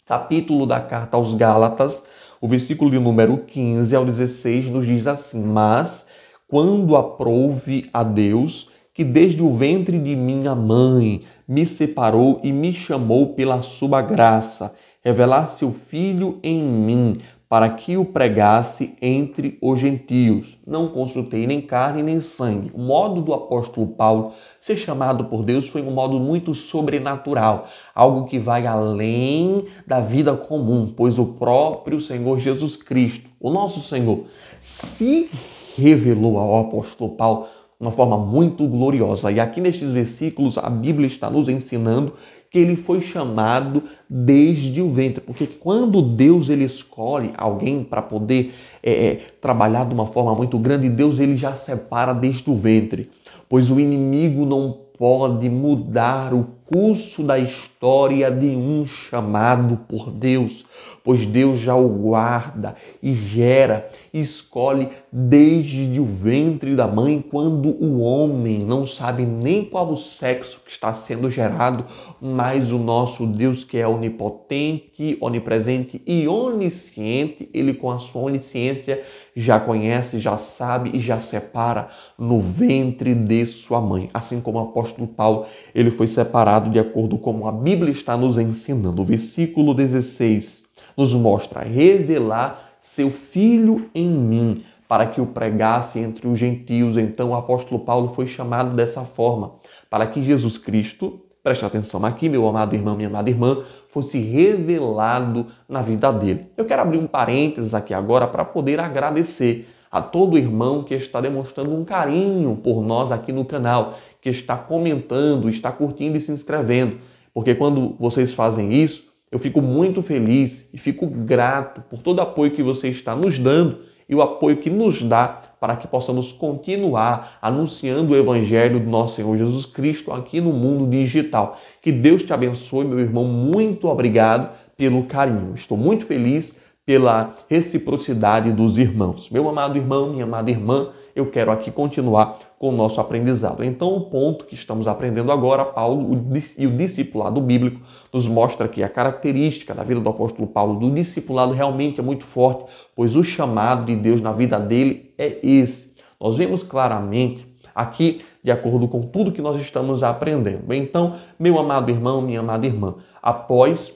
capítulo 0.05 0.65
da 0.65 0.81
carta 0.81 1.15
aos 1.15 1.33
Gálatas, 1.33 2.03
o 2.41 2.47
versículo 2.47 2.91
de 2.91 2.99
número 2.99 3.37
15 3.37 3.95
ao 3.95 4.03
16 4.03 4.69
nos 4.69 4.85
diz 4.85 5.07
assim: 5.07 5.41
Mas 5.41 6.05
quando 6.45 6.93
aprouve 6.97 7.89
a 7.93 8.03
Deus, 8.03 8.75
que 8.97 9.03
desde 9.03 9.43
o 9.43 9.53
ventre 9.53 9.99
de 9.99 10.15
minha 10.15 10.55
mãe 10.55 11.21
me 11.47 11.67
separou 11.67 12.41
e 12.43 12.51
me 12.51 12.73
chamou 12.73 13.35
pela 13.35 13.61
sua 13.61 14.01
graça, 14.01 14.73
revelar 15.03 15.49
seu 15.49 15.71
Filho 15.71 16.39
em 16.41 16.59
mim, 16.59 17.19
para 17.47 17.69
que 17.69 17.95
o 17.95 18.03
pregasse 18.03 18.95
entre 18.99 19.55
os 19.61 19.79
gentios. 19.79 20.57
Não 20.65 20.87
consultei 20.87 21.45
nem 21.45 21.61
carne 21.61 22.01
nem 22.01 22.19
sangue. 22.19 22.71
O 22.73 22.79
modo 22.79 23.21
do 23.21 23.35
apóstolo 23.35 23.85
Paulo 23.85 24.31
ser 24.59 24.75
chamado 24.75 25.25
por 25.25 25.43
Deus 25.43 25.67
foi 25.67 25.83
um 25.83 25.91
modo 25.91 26.19
muito 26.19 26.55
sobrenatural, 26.55 27.67
algo 27.93 28.25
que 28.25 28.39
vai 28.39 28.65
além 28.65 29.65
da 29.85 30.01
vida 30.01 30.33
comum, 30.33 30.91
pois 30.97 31.19
o 31.19 31.25
próprio 31.33 31.99
Senhor 31.99 32.39
Jesus 32.39 32.75
Cristo, 32.75 33.29
o 33.39 33.51
nosso 33.51 33.79
Senhor, 33.79 34.23
se 34.59 35.29
revelou 35.77 36.39
ao 36.39 36.61
apóstolo 36.61 37.11
Paulo 37.11 37.45
uma 37.79 37.91
forma 37.91 38.17
muito 38.17 38.67
gloriosa. 38.67 39.31
E 39.31 39.39
aqui 39.39 39.61
nestes 39.61 39.91
versículos 39.91 40.57
a 40.57 40.69
Bíblia 40.69 41.07
está 41.07 41.29
nos 41.29 41.47
ensinando 41.47 42.13
que 42.49 42.57
ele 42.57 42.75
foi 42.75 43.01
chamado 43.01 43.83
desde 44.09 44.81
o 44.81 44.89
ventre, 44.89 45.21
porque 45.21 45.45
quando 45.45 46.01
Deus 46.01 46.47
ele 46.47 46.63
escolhe 46.63 47.31
alguém 47.37 47.83
para 47.83 48.01
poder 48.01 48.53
é, 48.81 48.91
é, 48.91 49.15
trabalhar 49.41 49.85
de 49.85 49.93
uma 49.93 50.05
forma 50.05 50.33
muito 50.33 50.57
grande, 50.57 50.89
Deus 50.89 51.19
ele 51.19 51.35
já 51.35 51.55
separa 51.55 52.13
desde 52.13 52.49
o 52.49 52.55
ventre, 52.55 53.09
pois 53.49 53.69
o 53.69 53.79
inimigo 53.79 54.45
não 54.45 54.77
pode 54.97 55.49
mudar 55.49 56.33
o 56.33 56.56
curso 56.71 57.23
da 57.23 57.39
história 57.39 58.29
de 58.29 58.47
um 58.47 58.85
chamado 58.85 59.77
por 59.87 60.11
Deus, 60.11 60.65
pois 61.03 61.25
Deus 61.25 61.57
já 61.59 61.73
o 61.73 61.87
guarda 61.87 62.75
e 63.01 63.13
gera, 63.13 63.89
e 64.13 64.19
escolhe 64.19 64.89
desde 65.09 65.99
o 66.01 66.05
ventre 66.05 66.75
da 66.75 66.85
mãe, 66.85 67.23
quando 67.31 67.69
o 67.69 68.01
homem 68.01 68.59
não 68.59 68.85
sabe 68.85 69.25
nem 69.25 69.63
qual 69.63 69.89
o 69.89 69.95
sexo 69.95 70.59
que 70.65 70.71
está 70.71 70.93
sendo 70.93 71.29
gerado, 71.29 71.85
mas 72.21 72.71
o 72.71 72.77
nosso 72.77 73.25
Deus 73.25 73.63
que 73.63 73.77
é 73.77 73.87
onipotente, 73.87 75.17
onipresente 75.21 76.01
e 76.05 76.27
onisciente, 76.27 77.49
ele 77.53 77.73
com 77.73 77.89
a 77.89 77.99
sua 77.99 78.23
onisciência 78.23 79.01
já 79.33 79.59
conhece, 79.59 80.17
já 80.17 80.35
sabe 80.35 80.89
e 80.93 80.99
já 80.99 81.19
separa 81.19 81.89
no 82.17 82.39
ventre 82.39 83.13
de 83.13 83.45
sua 83.45 83.79
mãe. 83.79 84.09
Assim 84.11 84.41
como 84.41 84.57
o 84.57 84.63
apóstolo 84.63 85.07
Paulo, 85.07 85.45
ele 85.75 85.91
foi 85.91 86.07
separado 86.07 86.56
de 86.59 86.79
acordo 86.79 87.17
com 87.17 87.47
a 87.47 87.51
Bíblia 87.51 87.91
está 87.91 88.17
nos 88.17 88.37
ensinando. 88.37 89.01
O 89.01 89.05
versículo 89.05 89.73
16 89.73 90.63
nos 90.95 91.13
mostra 91.13 91.61
revelar 91.61 92.77
seu 92.79 93.11
filho 93.11 93.89
em 93.93 94.09
mim 94.09 94.63
para 94.87 95.05
que 95.05 95.19
o 95.19 95.25
pregasse 95.25 95.99
entre 95.99 96.27
os 96.27 96.39
gentios. 96.39 96.97
Então 96.97 97.31
o 97.31 97.35
apóstolo 97.35 97.81
Paulo 97.81 98.09
foi 98.09 98.25
chamado 98.25 98.75
dessa 98.75 99.01
forma, 99.01 99.53
para 99.89 100.07
que 100.07 100.21
Jesus 100.21 100.57
Cristo, 100.57 101.19
preste 101.43 101.65
atenção 101.65 102.05
aqui, 102.05 102.29
meu 102.29 102.47
amado 102.47 102.75
irmão, 102.75 102.95
minha 102.95 103.09
amada 103.09 103.29
irmã, 103.29 103.63
fosse 103.89 104.19
revelado 104.19 105.47
na 105.67 105.81
vida 105.81 106.11
dele. 106.11 106.47
Eu 106.55 106.65
quero 106.65 106.81
abrir 106.81 106.97
um 106.97 107.07
parênteses 107.07 107.73
aqui 107.73 107.93
agora 107.93 108.27
para 108.27 108.45
poder 108.45 108.79
agradecer 108.79 109.67
a 109.89 110.01
todo 110.01 110.37
irmão 110.37 110.83
que 110.83 110.93
está 110.93 111.21
demonstrando 111.21 111.73
um 111.73 111.85
carinho 111.85 112.57
por 112.57 112.81
nós 112.81 113.11
aqui 113.11 113.31
no 113.31 113.45
canal, 113.45 113.97
que 114.27 114.31
está 114.31 114.57
comentando, 114.57 115.49
está 115.49 115.71
curtindo 115.71 116.17
e 116.17 116.21
se 116.21 116.33
inscrevendo. 116.33 116.97
Porque 117.33 117.55
quando 117.55 117.95
vocês 117.97 118.33
fazem 118.33 118.73
isso, 118.73 119.13
eu 119.31 119.39
fico 119.39 119.61
muito 119.61 120.01
feliz 120.01 120.69
e 120.73 120.77
fico 120.77 121.07
grato 121.07 121.81
por 121.89 122.01
todo 122.01 122.19
o 122.19 122.21
apoio 122.21 122.51
que 122.51 122.61
você 122.61 122.89
está 122.89 123.15
nos 123.15 123.39
dando 123.39 123.79
e 124.09 124.13
o 124.13 124.21
apoio 124.21 124.57
que 124.57 124.69
nos 124.69 125.01
dá 125.01 125.39
para 125.59 125.77
que 125.77 125.87
possamos 125.87 126.33
continuar 126.33 127.37
anunciando 127.41 128.13
o 128.13 128.17
Evangelho 128.17 128.81
do 128.81 128.89
nosso 128.89 129.15
Senhor 129.15 129.37
Jesus 129.37 129.65
Cristo 129.65 130.11
aqui 130.11 130.41
no 130.41 130.51
mundo 130.51 130.89
digital. 130.89 131.57
Que 131.81 131.91
Deus 131.91 132.23
te 132.23 132.33
abençoe, 132.33 132.85
meu 132.85 132.99
irmão. 132.99 133.23
Muito 133.23 133.87
obrigado 133.87 134.49
pelo 134.75 135.03
carinho. 135.03 135.53
Estou 135.55 135.77
muito 135.77 136.05
feliz 136.05 136.61
pela 136.85 137.35
reciprocidade 137.49 138.51
dos 138.51 138.77
irmãos. 138.77 139.29
Meu 139.29 139.47
amado 139.47 139.77
irmão, 139.77 140.11
minha 140.11 140.23
amada 140.23 140.49
irmã, 140.49 140.89
eu 141.17 141.25
quero 141.31 141.49
aqui 141.49 141.71
continuar 141.71 142.37
com 142.59 142.69
o 142.69 142.71
nosso 142.71 143.01
aprendizado. 143.01 143.63
Então, 143.63 143.95
o 143.95 144.01
ponto 144.01 144.45
que 144.45 144.53
estamos 144.53 144.87
aprendendo 144.87 145.31
agora, 145.31 145.65
Paulo 145.65 146.23
e 146.55 146.67
o 146.67 146.71
discipulado 146.71 147.41
bíblico 147.41 147.81
nos 148.13 148.27
mostra 148.27 148.67
que 148.67 148.83
a 148.83 148.89
característica 148.89 149.73
da 149.73 149.83
vida 149.83 149.99
do 149.99 150.09
apóstolo 150.09 150.47
Paulo, 150.47 150.79
do 150.79 150.91
discipulado, 150.91 151.53
realmente 151.53 151.99
é 151.99 152.03
muito 152.03 152.23
forte, 152.23 152.65
pois 152.95 153.15
o 153.15 153.23
chamado 153.23 153.87
de 153.87 153.95
Deus 153.95 154.21
na 154.21 154.31
vida 154.31 154.59
dele 154.59 155.11
é 155.17 155.39
esse. 155.41 155.95
Nós 156.21 156.37
vemos 156.37 156.61
claramente 156.61 157.47
aqui, 157.73 158.21
de 158.43 158.51
acordo 158.51 158.87
com 158.87 159.01
tudo 159.01 159.31
que 159.31 159.41
nós 159.41 159.59
estamos 159.59 160.03
aprendendo. 160.03 160.71
Então, 160.71 161.15
meu 161.39 161.57
amado 161.57 161.89
irmão, 161.89 162.21
minha 162.21 162.41
amada 162.41 162.67
irmã, 162.67 162.97
após 163.23 163.91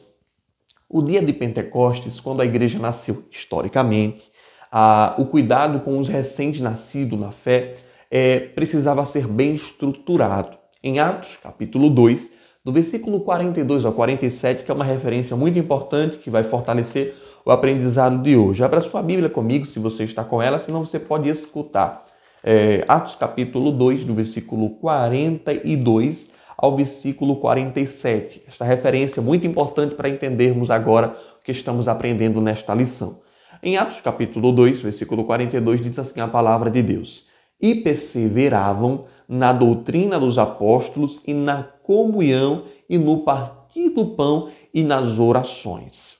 o 0.90 1.04
dia 1.04 1.22
de 1.22 1.32
Pentecostes, 1.34 2.20
quando 2.20 2.42
a 2.42 2.46
igreja 2.46 2.80
nasceu 2.80 3.24
historicamente, 3.30 4.31
a, 4.72 5.16
o 5.18 5.26
cuidado 5.26 5.82
com 5.82 6.00
os 6.00 6.08
recém-nascidos 6.08 7.20
na 7.20 7.32
fé 7.32 7.74
é, 8.10 8.40
precisava 8.40 9.06
ser 9.06 9.28
bem 9.28 9.56
estruturado. 9.56 10.58
Em 10.82 11.00
Atos, 11.00 11.38
capítulo 11.44 11.90
2, 11.90 12.30
do 12.64 12.72
versículo 12.72 13.20
42 13.20 13.86
ao 13.86 13.92
47, 13.92 14.64
que 14.64 14.72
é 14.72 14.74
uma 14.74 14.86
referência 14.86 15.36
muito 15.36 15.60
importante 15.60 16.18
que 16.18 16.30
vai 16.30 16.44
fortalecer 16.44 17.16
o 17.44 17.52
aprendizado 17.52 18.22
de 18.22 18.36
hoje. 18.36 18.64
Abra 18.64 18.82
sua 18.82 19.02
Bíblia 19.02 19.30
comigo, 19.30 19.66
se 19.66 19.80
você 19.80 20.04
está 20.04 20.24
com 20.24 20.42
ela, 20.42 20.60
senão 20.60 20.86
você 20.86 21.00
pode 21.00 21.28
escutar. 21.28 22.06
É, 22.44 22.86
Atos 22.88 23.16
capítulo 23.16 23.72
2, 23.72 24.06
do 24.06 24.14
versículo 24.14 24.70
42 24.72 26.32
ao 26.58 26.76
versículo 26.76 27.38
47. 27.38 28.44
Esta 28.48 28.64
referência 28.64 29.20
é 29.20 29.24
muito 29.24 29.46
importante 29.46 29.96
para 29.96 30.10
entendermos 30.10 30.70
agora 30.70 31.16
o 31.40 31.44
que 31.44 31.52
estamos 31.52 31.88
aprendendo 31.88 32.40
nesta 32.40 32.74
lição. 32.74 33.21
Em 33.64 33.78
Atos 33.78 34.02
capítulo 34.02 34.52
2, 34.52 34.82
versículo 34.82 35.24
42, 35.24 35.82
diz 35.82 36.00
assim 36.00 36.20
a 36.20 36.28
palavra 36.28 36.72
de 36.72 36.82
Deus: 36.82 37.28
E 37.62 37.76
perseveravam 37.76 39.06
na 39.30 39.54
doutrina 39.54 40.20
dos 40.20 40.40
apóstolos 40.40 41.22
e 41.28 41.34
na 41.34 41.62
comunhão 41.62 42.64
e 42.90 42.98
no 42.98 43.20
partir 43.20 43.90
do 43.90 44.08
pão 44.08 44.50
e 44.74 44.82
nas 44.82 45.20
orações. 45.20 46.16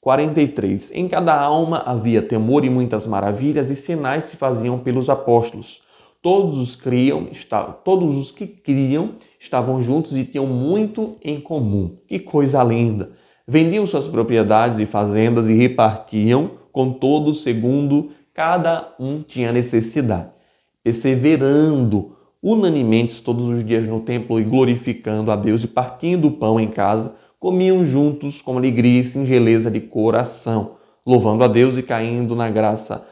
43. 0.00 0.90
Em 0.94 1.06
cada 1.06 1.38
alma 1.38 1.82
havia 1.84 2.22
temor 2.22 2.64
e 2.64 2.70
muitas 2.70 3.06
maravilhas 3.06 3.68
e 3.68 3.76
sinais 3.76 4.24
se 4.24 4.36
faziam 4.36 4.78
pelos 4.78 5.10
apóstolos. 5.10 5.82
Todos 6.22 6.58
os 6.58 6.74
criam, 6.74 7.28
todos 7.84 8.16
os 8.16 8.30
que 8.30 8.46
criam 8.46 9.16
estavam 9.38 9.82
juntos 9.82 10.16
e 10.16 10.24
tinham 10.24 10.46
muito 10.46 11.16
em 11.22 11.38
comum. 11.38 11.98
Que 12.08 12.18
coisa 12.18 12.64
linda! 12.64 13.12
Vendiam 13.48 13.86
suas 13.86 14.06
propriedades 14.06 14.78
e 14.78 14.84
fazendas 14.84 15.48
e 15.48 15.54
repartiam 15.54 16.50
com 16.70 16.92
todos 16.92 17.40
segundo 17.40 18.10
cada 18.34 18.94
um 19.00 19.22
tinha 19.22 19.50
necessidade, 19.50 20.28
perseverando 20.84 22.14
unanimemente 22.42 23.20
todos 23.22 23.46
os 23.46 23.64
dias 23.64 23.88
no 23.88 24.00
templo 24.00 24.38
e 24.38 24.44
glorificando 24.44 25.32
a 25.32 25.36
Deus 25.36 25.64
e 25.64 25.66
partindo 25.66 26.28
o 26.28 26.32
pão 26.32 26.60
em 26.60 26.68
casa, 26.68 27.16
comiam 27.40 27.84
juntos 27.84 28.42
com 28.42 28.58
alegria 28.58 29.00
e 29.00 29.04
singeleza 29.04 29.70
de 29.70 29.80
coração, 29.80 30.72
louvando 31.04 31.42
a 31.42 31.48
Deus 31.48 31.76
e 31.76 31.82
caindo 31.82 32.36
na 32.36 32.50
graça 32.50 33.04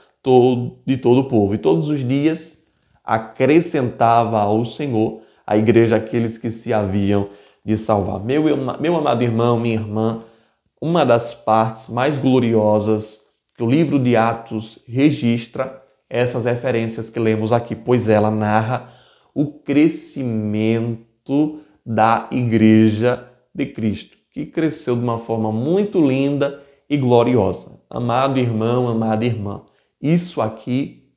de 0.84 0.96
todo 0.96 1.20
o 1.20 1.24
povo. 1.24 1.54
E 1.54 1.58
todos 1.58 1.88
os 1.88 2.06
dias 2.06 2.58
acrescentava 3.02 4.40
ao 4.40 4.64
Senhor 4.64 5.22
a 5.46 5.56
igreja 5.56 5.96
aqueles 5.96 6.38
que 6.38 6.50
se 6.50 6.72
haviam 6.72 7.28
de 7.66 7.76
salvar. 7.76 8.20
Meu, 8.20 8.44
meu 8.78 8.96
amado 8.96 9.24
irmão, 9.24 9.58
minha 9.58 9.74
irmã, 9.74 10.24
uma 10.80 11.04
das 11.04 11.34
partes 11.34 11.88
mais 11.88 12.16
gloriosas 12.16 13.18
que 13.56 13.64
o 13.64 13.68
livro 13.68 13.98
de 13.98 14.16
Atos 14.16 14.78
registra 14.86 15.82
essas 16.08 16.44
referências 16.44 17.10
que 17.10 17.18
lemos 17.18 17.52
aqui, 17.52 17.74
pois 17.74 18.08
ela 18.08 18.30
narra 18.30 18.92
o 19.34 19.46
crescimento 19.46 21.00
da 21.84 22.28
Igreja 22.30 23.28
de 23.52 23.66
Cristo, 23.66 24.16
que 24.30 24.46
cresceu 24.46 24.94
de 24.94 25.02
uma 25.02 25.18
forma 25.18 25.50
muito 25.50 26.00
linda 26.00 26.62
e 26.88 26.96
gloriosa. 26.96 27.80
Amado 27.90 28.38
irmão, 28.38 28.86
amada 28.86 29.24
irmã, 29.24 29.62
isso 30.00 30.40
aqui 30.40 31.10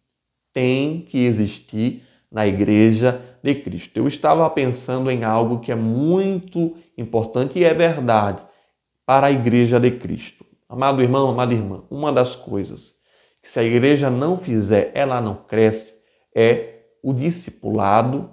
tem 0.52 1.02
que 1.02 1.20
existir 1.26 2.09
na 2.32 2.46
Igreja 2.46 3.22
de 3.44 3.56
Cristo. 3.56 3.98
Eu 3.98 4.08
estava 4.08 4.50
pensando 4.50 5.10
em 5.10 5.24
algo 5.24 5.60
que 5.60 5.72
é 5.72 5.76
muito 5.76 6.76
importante 6.98 7.58
e 7.58 7.64
é 7.64 7.74
verdade 7.74 8.42
para 9.06 9.28
a 9.28 9.32
Igreja 9.32 9.80
de 9.80 9.92
Cristo. 9.92 10.46
Amado 10.68 11.02
irmão, 11.02 11.30
amada 11.30 11.54
irmã, 11.54 11.84
uma 11.90 12.12
das 12.12 12.36
coisas 12.36 13.00
que 13.42 13.50
se 13.50 13.60
a 13.60 13.64
igreja 13.64 14.10
não 14.10 14.38
fizer, 14.38 14.92
ela 14.94 15.22
não 15.22 15.36
cresce, 15.36 15.94
é 16.36 16.84
o 17.02 17.14
discipulado 17.14 18.30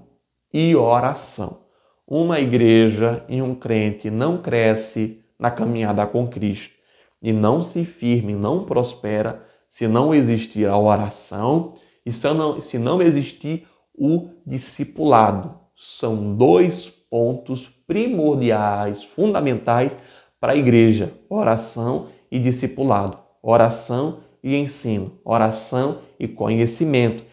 e 0.52 0.74
oração. 0.74 1.60
Uma 2.06 2.40
igreja 2.40 3.24
e 3.28 3.40
um 3.40 3.54
crente 3.54 4.10
não 4.10 4.38
cresce 4.38 5.24
na 5.38 5.50
caminhada 5.50 6.06
com 6.06 6.26
Cristo 6.26 6.74
e 7.22 7.32
não 7.32 7.62
se 7.62 7.84
firme, 7.84 8.34
não 8.34 8.64
prospera 8.64 9.44
se 9.68 9.88
não 9.88 10.14
existir 10.14 10.68
a 10.68 10.78
oração 10.78 11.74
e 12.04 12.12
se 12.12 12.32
não, 12.32 12.60
se 12.60 12.78
não 12.78 13.02
existir 13.02 13.66
o 13.96 14.28
discipulado. 14.44 15.54
São 15.74 16.34
dois 16.36 16.88
pontos 16.88 17.68
primordiais, 17.86 19.04
fundamentais 19.04 19.96
para 20.40 20.52
a 20.52 20.56
igreja: 20.56 21.12
oração 21.28 22.08
e 22.30 22.38
discipulado, 22.38 23.18
oração 23.42 24.18
e 24.42 24.56
ensino, 24.56 25.18
oração 25.24 25.98
e 26.18 26.28
conhecimento. 26.28 27.24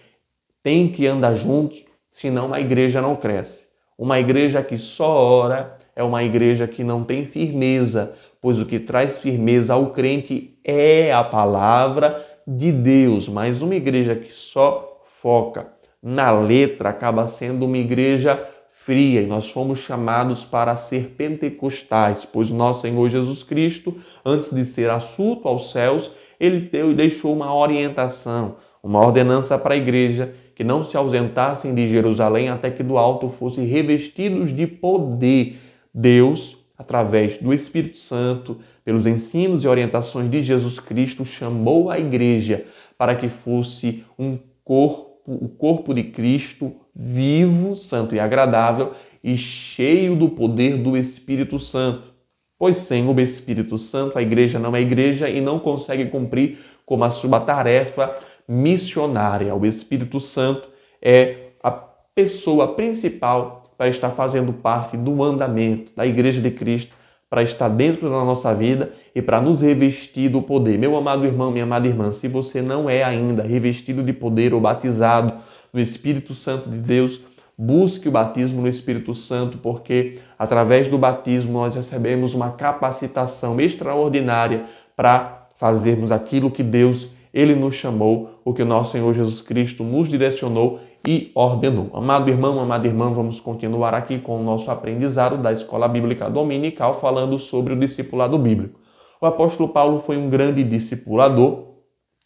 Tem 0.62 0.88
que 0.88 1.06
andar 1.06 1.36
juntos, 1.36 1.84
senão 2.10 2.54
a 2.54 2.60
igreja 2.60 3.02
não 3.02 3.16
cresce. 3.16 3.66
Uma 3.98 4.20
igreja 4.20 4.64
que 4.64 4.78
só 4.78 5.10
ora 5.10 5.78
é 5.96 6.04
uma 6.04 6.24
igreja 6.24 6.68
que 6.68 6.84
não 6.84 7.04
tem 7.04 7.26
firmeza, 7.26 8.16
pois 8.42 8.60
o 8.60 8.66
que 8.66 8.80
traz 8.80 9.20
firmeza 9.20 9.74
ao 9.74 9.92
crente 9.92 10.58
é 10.64 11.14
a 11.14 11.24
palavra 11.24 12.26
de 12.48 12.72
Deus. 12.72 13.28
Mas 13.28 13.62
uma 13.62 13.76
igreja 13.76 14.16
que 14.16 14.34
só 14.34 15.02
foca 15.22 15.68
na 16.04 16.32
letra 16.32 16.90
acaba 16.90 17.28
sendo 17.28 17.66
uma 17.66 17.78
igreja 17.78 18.46
fria 18.70 19.22
e 19.22 19.26
nós 19.26 19.50
fomos 19.50 19.80
chamados 19.80 20.44
para 20.44 20.76
ser 20.76 21.14
pentecostais, 21.18 22.26
pois 22.26 22.52
o 22.52 22.56
nosso 22.56 22.82
Senhor 22.82 23.08
Jesus 23.10 23.42
Cristo, 23.42 23.96
antes 24.26 24.54
de 24.54 24.66
ser 24.66 24.90
assunto 24.90 25.48
aos 25.48 25.72
céus, 25.72 26.12
ele 26.38 26.60
deu 26.60 26.92
e 26.92 26.96
deixou 26.96 27.34
uma 27.34 27.56
orientação, 27.56 28.58
uma 28.84 29.00
ordenança 29.00 29.58
para 29.58 29.76
a 29.76 29.78
igreja 29.78 30.36
que 30.54 30.64
não 30.66 30.84
se 30.84 30.98
ausentassem 30.98 31.74
de 31.74 31.88
Jerusalém 31.90 32.50
até 32.50 32.70
que 32.70 32.84
do 32.84 32.98
alto 32.98 33.30
fossem 33.30 33.66
revestidos 33.66 34.54
de 34.54 34.68
poder. 34.68 35.58
Deus, 35.94 36.58
através 36.78 37.38
do 37.38 37.54
Espírito 37.54 37.98
Santo, 37.98 38.58
pelos 38.84 39.06
ensinos 39.06 39.64
e 39.64 39.68
orientações 39.68 40.30
de 40.30 40.42
Jesus 40.42 40.80
Cristo, 40.80 41.24
chamou 41.24 41.90
a 41.90 41.98
igreja 41.98 42.66
para 42.98 43.16
que 43.16 43.30
fosse 43.30 44.04
um 44.18 44.38
corpo 44.64 45.13
o 45.26 45.48
corpo 45.48 45.94
de 45.94 46.04
Cristo 46.04 46.74
vivo, 46.96 47.76
santo 47.76 48.14
e 48.14 48.20
agradável 48.20 48.94
e 49.24 49.38
cheio 49.38 50.16
do 50.16 50.30
poder 50.30 50.78
do 50.78 50.98
Espírito 50.98 51.58
Santo. 51.58 52.14
Pois 52.58 52.80
sem 52.80 53.08
o 53.08 53.20
Espírito 53.20 53.78
Santo 53.78 54.18
a 54.18 54.22
igreja 54.22 54.60
não 54.60 54.76
é 54.76 54.82
igreja 54.82 55.30
e 55.30 55.42
não 55.42 55.60
consegue 55.60 56.06
cumprir 56.06 56.60
como 56.86 57.04
a 57.04 57.10
sua 57.10 57.40
tarefa 57.40 58.16
missionária. 58.48 59.56
O 59.56 59.66
Espírito 59.66 60.20
Santo 60.20 60.70
é 61.02 61.52
a 61.64 61.72
pessoa 61.72 62.74
principal 62.74 63.74
para 63.78 63.88
estar 63.88 64.12
fazendo 64.12 64.54
parte 64.54 64.96
do 64.96 65.24
andamento 65.24 65.92
da 65.96 66.06
igreja 66.06 66.42
de 66.42 66.52
Cristo 66.52 66.94
para 67.34 67.42
estar 67.42 67.68
dentro 67.68 68.12
da 68.12 68.24
nossa 68.24 68.54
vida 68.54 68.94
e 69.16 69.20
para 69.20 69.42
nos 69.42 69.64
revestir 69.64 70.30
do 70.30 70.40
poder. 70.40 70.78
Meu 70.78 70.96
amado 70.96 71.26
irmão, 71.26 71.50
minha 71.50 71.64
amada 71.64 71.88
irmã, 71.88 72.12
se 72.12 72.28
você 72.28 72.62
não 72.62 72.88
é 72.88 73.04
ainda 73.04 73.42
revestido 73.42 74.04
de 74.04 74.14
poder 74.14 74.54
ou 74.54 74.62
batizado 74.62 75.34
no 75.74 75.80
Espírito 75.80 76.36
Santo 76.36 76.70
de 76.70 76.78
Deus, 76.78 77.22
busque 77.58 78.08
o 78.08 78.12
batismo 78.12 78.62
no 78.62 78.68
Espírito 78.68 79.16
Santo, 79.16 79.58
porque 79.58 80.20
através 80.38 80.88
do 80.88 81.00
batismo 81.00 81.54
nós 81.54 81.76
recebemos 81.76 82.36
uma 82.36 82.52
capacitação 82.52 83.60
extraordinária 83.60 84.66
para 84.96 85.48
fazermos 85.58 86.12
aquilo 86.12 86.52
que 86.52 86.62
Deus 86.62 87.08
ele 87.34 87.56
nos 87.56 87.74
chamou, 87.74 88.42
o 88.46 88.54
que 88.54 88.62
o 88.62 88.66
nosso 88.66 88.92
Senhor 88.92 89.12
Jesus 89.12 89.42
Cristo 89.42 89.84
nos 89.84 90.08
direcionou 90.08 90.82
e 91.06 91.32
ordenou. 91.36 91.90
Amado 91.94 92.30
irmão, 92.30 92.60
amada 92.60 92.88
irmã, 92.88 93.12
vamos 93.12 93.40
continuar 93.42 93.94
aqui 93.94 94.20
com 94.20 94.40
o 94.40 94.44
nosso 94.44 94.72
aprendizado 94.72 95.38
da 95.38 95.52
Escola 95.52 95.88
Bíblica 95.88 96.30
Dominical 96.30 96.94
falando 96.94 97.38
sobre 97.38 97.74
o 97.74 97.80
discipulado 97.80 98.38
bíblico. 98.38 98.80
O 99.20 99.26
apóstolo 99.26 99.70
Paulo 99.70 100.00
foi 100.00 100.18
um 100.18 100.30
grande 100.30 100.64
discipulador 100.64 101.74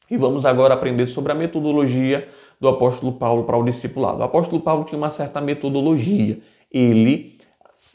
e 0.09 0.15
vamos 0.15 0.45
agora 0.45 0.75
aprender 0.75 1.07
sobre 1.07 1.31
a 1.31 1.35
metodologia 1.35 2.27
do 2.59 2.67
apóstolo 2.67 3.13
Paulo 3.13 3.43
para 3.43 3.57
o 3.57 3.63
discipulado. 3.63 4.19
O 4.19 4.23
apóstolo 4.23 4.61
Paulo 4.61 4.83
tinha 4.83 4.97
uma 4.97 5.09
certa 5.09 5.41
metodologia. 5.41 6.39
Ele 6.71 7.37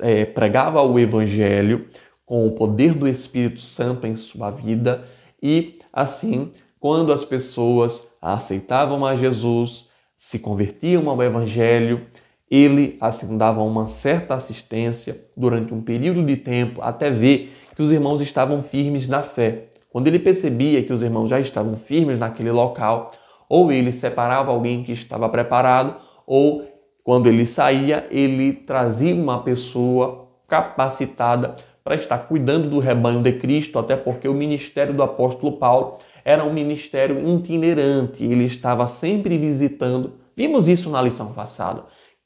é, 0.01 0.25
pregava 0.25 0.83
o 0.83 0.99
evangelho 0.99 1.87
com 2.27 2.47
o 2.47 2.53
poder 2.53 2.95
do 2.95 3.07
Espírito 3.07 3.61
Santo 3.61 4.07
em 4.07 4.17
sua 4.17 4.51
vida 4.51 5.05
e 5.43 5.79
assim 5.93 6.51
quando 6.79 7.13
as 7.13 7.25
pessoas 7.25 8.13
aceitavam 8.21 9.07
a 9.07 9.15
Jesus, 9.15 9.89
se 10.23 10.39
convertiam 10.39 11.11
ao 11.11 11.21
Evangelho, 11.21 12.03
ele 12.49 12.97
assim 13.01 13.37
dava 13.37 13.61
uma 13.61 13.89
certa 13.89 14.37
assistência 14.37 15.21
durante 15.37 15.75
um 15.75 15.83
período 15.83 16.25
de 16.25 16.37
tempo 16.37 16.81
até 16.81 17.11
ver 17.11 17.53
que 17.75 17.83
os 17.83 17.91
irmãos 17.91 18.21
estavam 18.21 18.63
firmes 18.63 19.09
na 19.09 19.21
fé. 19.21 19.65
Quando 19.91 20.07
ele 20.07 20.21
percebia 20.21 20.81
que 20.85 20.93
os 20.93 21.03
irmãos 21.03 21.27
já 21.27 21.41
estavam 21.41 21.75
firmes 21.75 22.21
naquele 22.21 22.53
local, 22.53 23.11
ou 23.49 23.73
ele 23.73 23.91
separava 23.91 24.53
alguém 24.53 24.85
que 24.85 24.93
estava 24.93 25.29
preparado, 25.29 25.97
ou 26.25 26.69
quando 27.03 27.27
ele 27.27 27.45
saía, 27.45 28.07
ele 28.09 28.53
trazia 28.53 29.17
uma 29.17 29.43
pessoa 29.43 30.29
capacitada 30.47 31.57
para 31.83 31.97
estar 31.97 32.19
cuidando 32.19 32.71
do 32.71 32.79
rebanho 32.79 33.23
de 33.23 33.33
Cristo, 33.33 33.77
até 33.77 33.97
porque 33.97 34.29
o 34.29 34.35
ministério 34.35 34.95
do 34.95 35.03
apóstolo 35.03 35.59
Paulo 35.59 35.99
era 36.25 36.45
um 36.45 36.53
ministério 36.53 37.29
itinerante, 37.29 38.23
ele 38.23 38.45
estava 38.45 38.87
sempre 38.87 39.37
visitando. 39.37 40.15
Vimos 40.37 40.69
isso 40.69 40.89
na 40.91 41.03
lição 41.03 41.33
passada. 41.33 41.85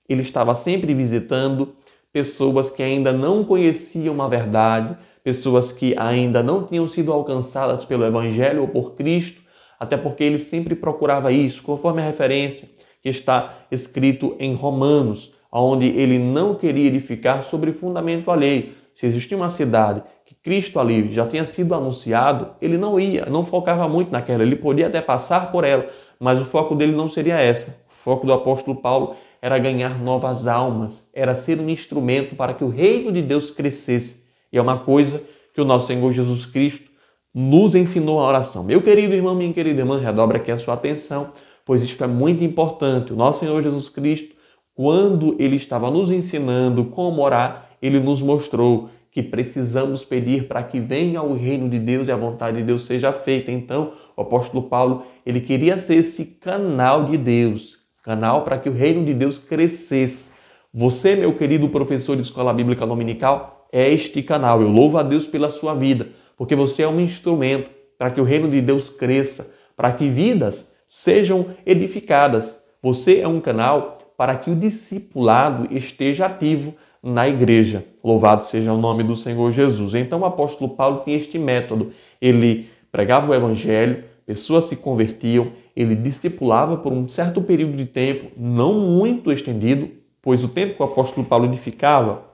Ele 0.09 0.23
estava 0.23 0.55
sempre 0.55 0.95
visitando 0.95 1.75
pessoas 2.13 2.71
que 2.71 2.83
ainda 2.83 3.13
não 3.13 3.45
conheciam 3.45 4.21
a 4.23 4.29
verdade, 4.29 4.97
pessoas 5.23 5.73
que 5.73 5.97
ainda 5.99 6.43
não 6.43 6.65
tinham 6.65 6.87
sido 6.87 7.13
alcançadas 7.13 7.85
pelo 7.85 8.05
Evangelho 8.05 8.63
ou 8.63 8.69
por 8.69 8.95
Cristo, 8.95 9.43
até 9.79 9.97
porque 9.97 10.25
ele 10.25 10.39
sempre 10.39 10.75
procurava 10.75 11.33
isso, 11.33 11.63
conforme 11.63 12.01
a 12.01 12.07
referência 12.07 12.69
que 13.03 13.09
está 13.09 13.67
escrito 13.71 14.37
em 14.39 14.55
Romanos, 14.55 15.35
onde 15.53 15.87
ele 15.87 16.19
não 16.19 16.55
queria 16.55 16.87
edificar 16.87 17.45
sobre 17.45 17.73
fundamento 17.73 18.31
alheio. 18.31 18.73
Se 18.95 19.05
existia 19.05 19.37
uma 19.37 19.51
cidade 19.51 20.03
Cristo 20.47 20.79
ali 20.79 21.11
já 21.11 21.27
tinha 21.27 21.45
sido 21.45 21.75
anunciado, 21.75 22.51
ele 22.63 22.79
não 22.79 23.01
ia, 23.01 23.27
não 23.27 23.45
focava 23.45 23.89
muito 23.89 24.13
naquela, 24.13 24.45
ele 24.45 24.55
podia 24.55 24.87
até 24.87 25.01
passar 25.01 25.51
por 25.51 25.65
ela, 25.65 25.89
mas 26.21 26.41
o 26.41 26.45
foco 26.45 26.77
dele 26.77 26.93
não 26.93 27.09
seria 27.09 27.41
essa. 27.41 27.85
O 27.91 27.93
foco 27.93 28.25
do 28.25 28.33
apóstolo 28.33 28.81
Paulo 28.81 29.17
era 29.43 29.59
ganhar 29.59 30.01
novas 30.01 30.47
almas, 30.47 31.11
era 31.13 31.35
ser 31.35 31.59
um 31.59 31.69
instrumento 31.69 32.37
para 32.37 32.55
que 32.55 32.63
o 32.63 32.69
reino 32.69 33.11
de 33.11 33.23
Deus 33.23 33.51
crescesse. 33.51 34.23
E 34.53 34.57
é 34.57 34.63
uma 34.63 34.79
coisa 34.79 35.21
que 35.53 35.61
o 35.61 35.65
nosso 35.65 35.89
Senhor 35.89 36.13
Jesus 36.13 36.47
Cristo 36.47 36.89
nos 37.35 37.75
ensinou 37.75 38.21
a 38.21 38.29
oração. 38.29 38.63
Meu 38.63 38.81
querido 38.81 39.15
irmão, 39.15 39.35
minha 39.35 39.53
querida 39.53 39.81
irmã, 39.81 39.99
redobra 39.99 40.37
aqui 40.37 40.53
a 40.53 40.59
sua 40.59 40.75
atenção, 40.75 41.33
pois 41.65 41.83
isto 41.83 42.05
é 42.05 42.07
muito 42.07 42.45
importante. 42.45 43.13
O 43.13 43.17
nosso 43.17 43.41
Senhor 43.41 43.61
Jesus 43.61 43.89
Cristo, 43.89 44.33
quando 44.77 45.35
ele 45.41 45.57
estava 45.57 45.91
nos 45.91 46.13
ensinando 46.13 46.85
como 46.85 47.21
orar, 47.21 47.69
ele 47.83 47.99
nos 47.99 48.23
mostrou 48.23 48.91
que 49.17 49.23
precisamos 49.23 50.05
pedir 50.05 50.47
para 50.47 50.63
que 50.63 50.79
venha 50.79 51.23
o 51.23 51.33
reino 51.33 51.71
de 51.71 51.79
Deus 51.79 52.07
e 52.07 52.13
a 52.13 52.17
vontade 52.17 52.59
de 52.59 52.65
Deus 52.65 52.85
seja 52.85 53.11
feita. 53.13 53.51
Então, 53.51 53.95
o 54.15 54.21
apóstolo 54.21 54.65
Paulo, 54.65 55.07
ele 55.25 55.41
queria 55.41 55.79
ser 55.79 55.95
esse 55.95 56.27
canal 56.27 57.07
de 57.07 57.17
Deus, 57.17 57.79
canal 58.03 58.45
para 58.45 58.59
que 58.59 58.69
o 58.69 58.75
reino 58.75 59.07
de 59.07 59.15
Deus 59.15 59.39
crescesse. 59.39 60.27
Você, 60.71 61.17
meu 61.17 61.35
querido 61.35 61.67
professor 61.71 62.15
de 62.15 62.21
escola 62.21 62.53
bíblica 62.53 62.87
dominical, 62.87 63.67
é 63.73 63.91
este 63.91 64.23
canal. 64.23 64.61
Eu 64.61 64.69
louvo 64.69 64.99
a 64.99 65.03
Deus 65.03 65.27
pela 65.27 65.49
sua 65.49 65.75
vida, 65.75 66.09
porque 66.37 66.55
você 66.55 66.83
é 66.83 66.89
um 66.89 67.01
instrumento 67.01 67.71
para 67.99 68.11
que 68.11 68.21
o 68.21 68.25
reino 68.25 68.51
de 68.51 68.61
Deus 68.61 68.91
cresça, 68.91 69.51
para 69.75 69.93
que 69.93 70.11
vidas 70.11 70.71
sejam 70.87 71.47
edificadas. 71.65 72.61
Você 72.83 73.21
é 73.21 73.27
um 73.27 73.41
canal 73.41 73.97
para 74.15 74.37
que 74.37 74.51
o 74.51 74.55
discipulado 74.55 75.75
esteja 75.75 76.27
ativo 76.27 76.75
na 77.07 77.29
igreja. 77.29 77.85
Louvado 78.03 78.45
seja 78.47 78.73
o 78.73 78.77
nome 78.77 79.05
do 79.05 79.15
Senhor 79.15 79.53
Jesus. 79.53 79.95
Então 79.95 80.21
o 80.21 80.25
apóstolo 80.25 80.75
Paulo 80.75 81.03
tinha 81.05 81.17
este 81.17 81.39
método. 81.39 81.93
Ele 82.21 82.69
pregava 82.91 83.31
o 83.31 83.35
evangelho, 83.35 84.03
pessoas 84.27 84.65
se 84.65 84.75
convertiam, 84.75 85.53
ele 85.77 85.95
discipulava 85.95 86.77
por 86.77 86.93
um 86.93 87.09
certo 87.09 87.41
período 87.41 87.77
de 87.77 87.87
tempo, 87.87 88.33
não 88.37 88.75
muito 88.75 89.31
estendido, 89.31 89.89
pois 90.21 90.43
o 90.43 90.49
tempo 90.49 90.75
que 90.75 90.83
o 90.83 90.87
apóstolo 90.87 91.25
Paulo 91.25 91.45
edificava, 91.45 92.25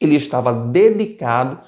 ele 0.00 0.14
estava 0.14 0.50
dedicado 0.50 1.58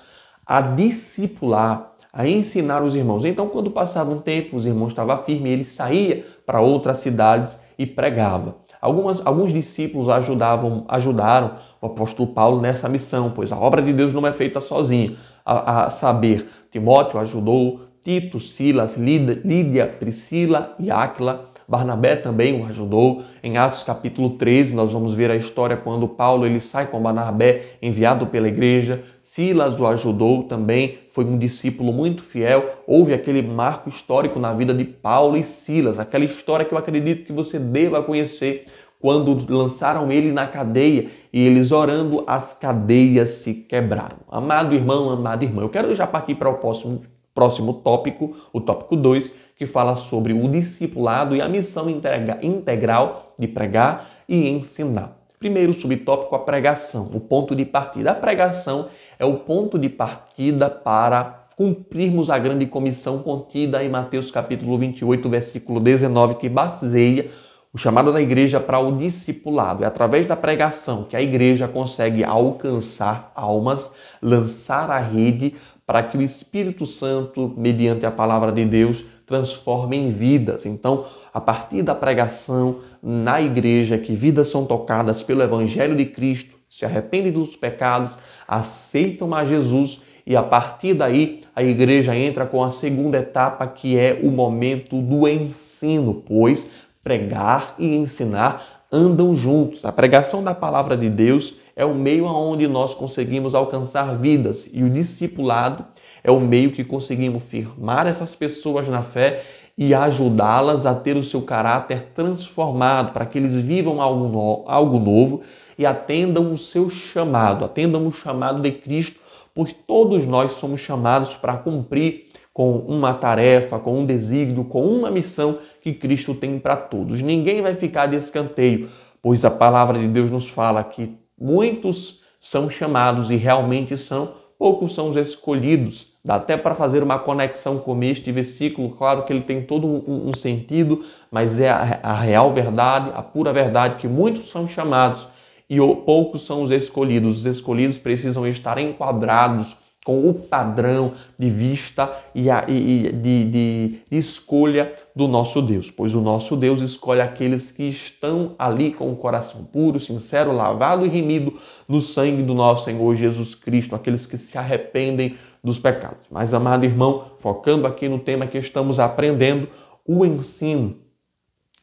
a 0.47 0.63
discipular, 0.63 1.93
a 2.11 2.27
ensinar 2.27 2.83
os 2.83 2.95
irmãos. 2.95 3.27
Então, 3.27 3.49
quando 3.49 3.71
passava 3.71 4.11
um 4.15 4.19
tempo, 4.19 4.57
os 4.57 4.65
irmãos 4.65 4.89
estavam 4.89 5.23
firmes, 5.25 5.53
ele 5.53 5.65
saía 5.65 6.25
para 6.47 6.63
outras 6.63 6.99
cidades 6.99 7.61
e 7.79 7.87
pregava. 7.87 8.57
Algumas, 8.81 9.25
alguns 9.27 9.53
discípulos 9.53 10.09
ajudavam, 10.09 10.85
ajudaram 10.89 11.57
o 11.83 11.87
apóstolo 11.87 12.29
Paulo 12.29 12.61
nessa 12.61 12.89
missão, 12.89 13.31
pois 13.35 13.53
a 13.53 13.59
obra 13.59 13.83
de 13.83 13.93
Deus 13.93 14.15
não 14.15 14.27
é 14.27 14.33
feita 14.33 14.61
sozinha. 14.61 15.17
A, 15.45 15.87
a 15.87 15.91
saber, 15.91 16.49
Timóteo 16.71 17.19
ajudou, 17.19 17.81
Tito, 18.03 18.41
Silas, 18.41 18.97
Lídia, 18.97 19.87
Priscila 19.87 20.75
e 20.79 20.91
Áquila 20.91 21.53
Barnabé 21.73 22.17
também 22.17 22.61
o 22.61 22.67
ajudou. 22.67 23.23
Em 23.43 23.57
Atos 23.57 23.83
capítulo 23.83 24.31
13, 24.31 24.75
nós 24.75 24.93
vamos 24.93 25.15
ver 25.15 25.31
a 25.31 25.37
história 25.37 25.75
quando 25.75 26.07
Paulo 26.07 26.45
ele 26.45 26.61
sai 26.61 26.87
com 26.87 27.01
Barnabé, 27.01 27.77
enviado 27.81 28.27
pela 28.27 28.47
igreja. 28.47 29.03
Silas 29.23 29.81
o 29.81 29.87
ajudou 29.87 30.43
também, 30.43 30.99
foi 31.09 31.25
um 31.25 31.39
discípulo 31.39 31.91
muito 31.91 32.23
fiel. 32.23 32.83
Houve 32.87 33.15
aquele 33.15 33.41
marco 33.41 33.89
histórico 33.89 34.39
na 34.39 34.53
vida 34.53 34.75
de 34.75 34.85
Paulo 34.85 35.35
e 35.37 35.45
Silas, 35.45 35.99
aquela 35.99 36.25
história 36.25 36.67
que 36.67 36.75
eu 36.75 36.79
acredito 36.79 37.25
que 37.25 37.33
você 37.33 37.59
deva 37.59 38.03
conhecer 38.03 38.67
quando 39.03 39.37
lançaram 39.53 40.13
ele 40.13 40.31
na 40.31 40.47
cadeia 40.47 41.11
e 41.33 41.45
eles 41.45 41.73
orando, 41.73 42.23
as 42.25 42.55
cadeias 42.55 43.31
se 43.31 43.53
quebraram. 43.53 44.19
Amado 44.31 44.77
irmão, 44.77 45.11
amada 45.11 45.45
irmã, 45.45 45.63
eu 45.63 45.69
quero 45.69 45.93
já 45.93 46.07
partir 46.07 46.37
para 46.37 46.49
o 46.49 46.55
próximo, 46.55 47.03
próximo 47.35 47.75
tópico, 47.75 48.37
o 48.53 48.61
tópico 48.61 48.95
2, 48.95 49.35
que 49.59 49.67
fala 49.67 49.97
sobre 49.97 50.33
o 50.33 50.49
discipulado 50.49 51.35
e 51.35 51.43
a 51.43 51.49
missão 51.49 51.91
integral 51.91 53.35
de 53.37 53.49
pregar 53.49 54.09
e 54.29 54.49
ensinar. 54.49 55.19
Primeiro 55.37 55.73
subtópico, 55.73 56.37
a 56.37 56.39
pregação, 56.39 57.11
o 57.13 57.19
ponto 57.19 57.57
de 57.57 57.65
partida. 57.65 58.13
A 58.13 58.15
pregação 58.15 58.87
é 59.19 59.25
o 59.25 59.39
ponto 59.39 59.81
de 59.81 59.89
partida 59.89 60.71
para 60.71 61.49
cumprirmos 61.57 62.31
a 62.31 62.39
grande 62.39 62.67
comissão 62.67 63.19
contida 63.19 63.83
em 63.83 63.89
Mateus 63.89 64.31
capítulo 64.31 64.79
28, 64.79 65.29
versículo 65.29 65.81
19, 65.81 66.37
que 66.37 66.49
baseia 66.49 67.29
o 67.73 67.79
chamado 67.79 68.13
da 68.13 68.21
igreja 68.21 68.61
para 68.61 68.79
o 68.79 68.97
discipulado. 68.99 69.83
É 69.83 69.87
através 69.87 70.27
da 70.27 70.37
pregação 70.37 71.05
que 71.05 71.17
a 71.17 71.23
igreja 71.23 71.67
consegue 71.67 72.23
alcançar 72.23 73.33
almas, 73.35 73.93
lançar 74.21 74.91
a 74.91 74.99
rede 74.99 75.55
para 75.87 76.03
que 76.03 76.17
o 76.17 76.23
Espírito 76.23 76.87
Santo, 76.87 77.53
mediante 77.57 78.05
a 78.05 78.11
palavra 78.11 78.53
de 78.53 78.65
Deus, 78.65 79.05
transforma 79.27 79.97
em 79.97 80.11
vidas. 80.11 80.67
Então, 80.67 81.07
a 81.33 81.41
partir 81.41 81.83
da 81.83 81.95
pregação 81.95 82.81
na 83.03 83.41
igreja, 83.41 83.97
que 83.97 84.15
vidas 84.15 84.49
são 84.49 84.67
tocadas 84.67 85.23
pelo 85.23 85.43
Evangelho 85.43 85.97
de 85.97 86.05
Cristo, 86.05 86.57
se 86.69 86.85
arrependem 86.85 87.33
dos 87.33 87.57
pecados, 87.57 88.17
aceitam 88.47 89.35
a 89.35 89.45
Jesus 89.45 90.03
e 90.25 90.37
a 90.37 90.43
partir 90.43 90.95
daí 90.95 91.41
a 91.55 91.63
igreja 91.63 92.15
entra 92.15 92.47
com 92.47 92.63
a 92.63 92.71
segunda 92.71 93.19
etapa, 93.19 93.67
que 93.67 93.99
é 93.99 94.21
o 94.23 94.31
momento 94.31 95.01
do 95.03 95.27
ensino, 95.27 96.23
pois 96.27 96.71
pregar 97.03 97.75
e 97.79 97.95
ensinar 97.95 98.85
andam 98.91 99.35
juntos. 99.35 99.85
A 99.85 99.91
pregação 99.91 100.43
da 100.43 100.55
palavra 100.55 100.97
de 100.97 101.09
Deus 101.09 101.57
é 101.75 101.85
o 101.85 101.95
meio 101.95 102.27
aonde 102.27 102.69
nós 102.69 102.95
conseguimos 102.95 103.55
alcançar 103.55 104.17
vidas 104.19 104.69
e 104.73 104.83
o 104.83 104.91
discipulado 104.91 105.85
é 106.23 106.31
o 106.31 106.39
meio 106.39 106.71
que 106.71 106.85
conseguimos 106.85 107.43
firmar 107.43 108.07
essas 108.07 108.35
pessoas 108.35 108.89
na 108.89 109.03
fé 109.03 109.43
e 109.77 109.95
ajudá-las 109.95 110.85
a 110.85 110.95
ter 110.95 111.17
o 111.17 111.23
seu 111.23 111.43
caráter 111.43 112.11
transformado, 112.15 113.13
para 113.13 113.25
que 113.25 113.39
eles 113.39 113.55
vivam 113.65 114.01
algo, 114.01 114.29
no, 114.29 114.65
algo 114.67 114.99
novo 114.99 115.41
e 115.79 115.87
atendam 115.87 116.53
o 116.53 116.59
seu 116.59 116.91
chamado, 116.91 117.65
atendam 117.65 118.07
o 118.07 118.13
chamado 118.13 118.61
de 118.61 118.71
Cristo, 118.71 119.19
pois 119.55 119.73
todos 119.73 120.27
nós 120.27 120.53
somos 120.53 120.81
chamados 120.81 121.35
para 121.35 121.57
cumprir 121.57 122.27
com 122.53 122.77
uma 122.77 123.15
tarefa, 123.15 123.79
com 123.79 124.01
um 124.01 124.07
desígnio, 124.07 124.65
com 124.65 124.85
uma 124.85 125.11
missão 125.11 125.59
que 125.83 125.93
Cristo 125.93 126.35
tem 126.35 126.59
para 126.59 126.77
todos. 126.77 127.21
Ninguém 127.21 127.61
vai 127.61 127.75
ficar 127.75 128.07
de 128.07 128.17
escanteio, 128.17 128.89
pois 129.21 129.45
a 129.45 129.51
palavra 129.51 129.99
de 129.99 130.09
Deus 130.09 130.31
nos 130.31 130.49
fala 130.49 130.83
que 130.83 131.15
muitos 131.39 132.23
são 132.41 132.71
chamados 132.71 133.31
e 133.31 133.37
realmente 133.37 133.97
são 133.97 134.41
poucos 134.63 134.95
são 134.95 135.09
os 135.09 135.17
escolhidos. 135.17 136.13
Dá 136.25 136.37
até 136.37 136.57
para 136.57 136.73
fazer 136.73 137.03
uma 137.03 137.19
conexão 137.19 137.81
com 137.81 138.01
este 138.05 138.31
versículo, 138.31 138.91
claro 138.91 139.25
que 139.25 139.33
ele 139.33 139.43
tem 139.43 139.61
todo 139.61 139.89
um, 139.89 140.29
um 140.29 140.33
sentido, 140.33 141.05
mas 141.33 141.59
é 141.59 141.69
a, 141.69 141.99
a 142.01 142.15
real 142.15 142.53
verdade, 142.53 143.11
a 143.13 143.21
pura 143.23 143.53
verdade, 143.53 143.97
que 143.97 144.07
muitos 144.07 144.49
são 144.49 144.69
chamados 144.69 145.27
e 145.69 145.79
poucos 146.07 146.43
são 146.43 146.63
os 146.63 146.71
escolhidos. 146.71 147.39
Os 147.39 147.45
escolhidos 147.45 147.99
precisam 147.99 148.47
estar 148.47 148.79
enquadrados 148.79 149.77
com 150.05 150.29
o 150.29 150.35
padrão 150.35 151.13
de 151.39 151.49
vista 151.49 152.13
e, 152.35 152.51
a, 152.51 152.65
e 152.69 153.13
de, 153.13 153.45
de, 153.45 153.99
escolha 154.11 154.93
do 155.15 155.29
nosso 155.29 155.63
Deus, 155.63 155.91
pois 155.91 156.15
o 156.15 156.21
nosso 156.21 156.57
Deus 156.57 156.81
escolhe 156.81 157.21
aqueles 157.21 157.71
que 157.71 157.85
estão 157.85 158.55
ali 158.59 158.93
com 158.93 159.13
o 159.13 159.17
coração 159.17 159.65
puro, 159.65 160.01
sincero, 160.01 160.53
lavado 160.53 161.07
e 161.07 161.09
remido 161.09 161.55
no 161.87 162.01
sangue 162.01 162.43
do 162.43 162.53
nosso 162.53 162.85
Senhor 162.85 163.15
Jesus 163.15 163.55
Cristo, 163.55 163.95
aqueles 163.95 164.27
que 164.27 164.37
se 164.37 164.59
arrependem 164.59 165.37
dos 165.63 165.79
pecados. 165.79 166.27
Mas, 166.31 166.53
amado 166.53 166.85
irmão, 166.85 167.27
focando 167.39 167.87
aqui 167.87 168.09
no 168.09 168.19
tema 168.19 168.47
que 168.49 168.59
estamos 168.59 168.99
aprendendo, 168.99 169.69
o 170.05 170.27
ensino, 170.27 170.97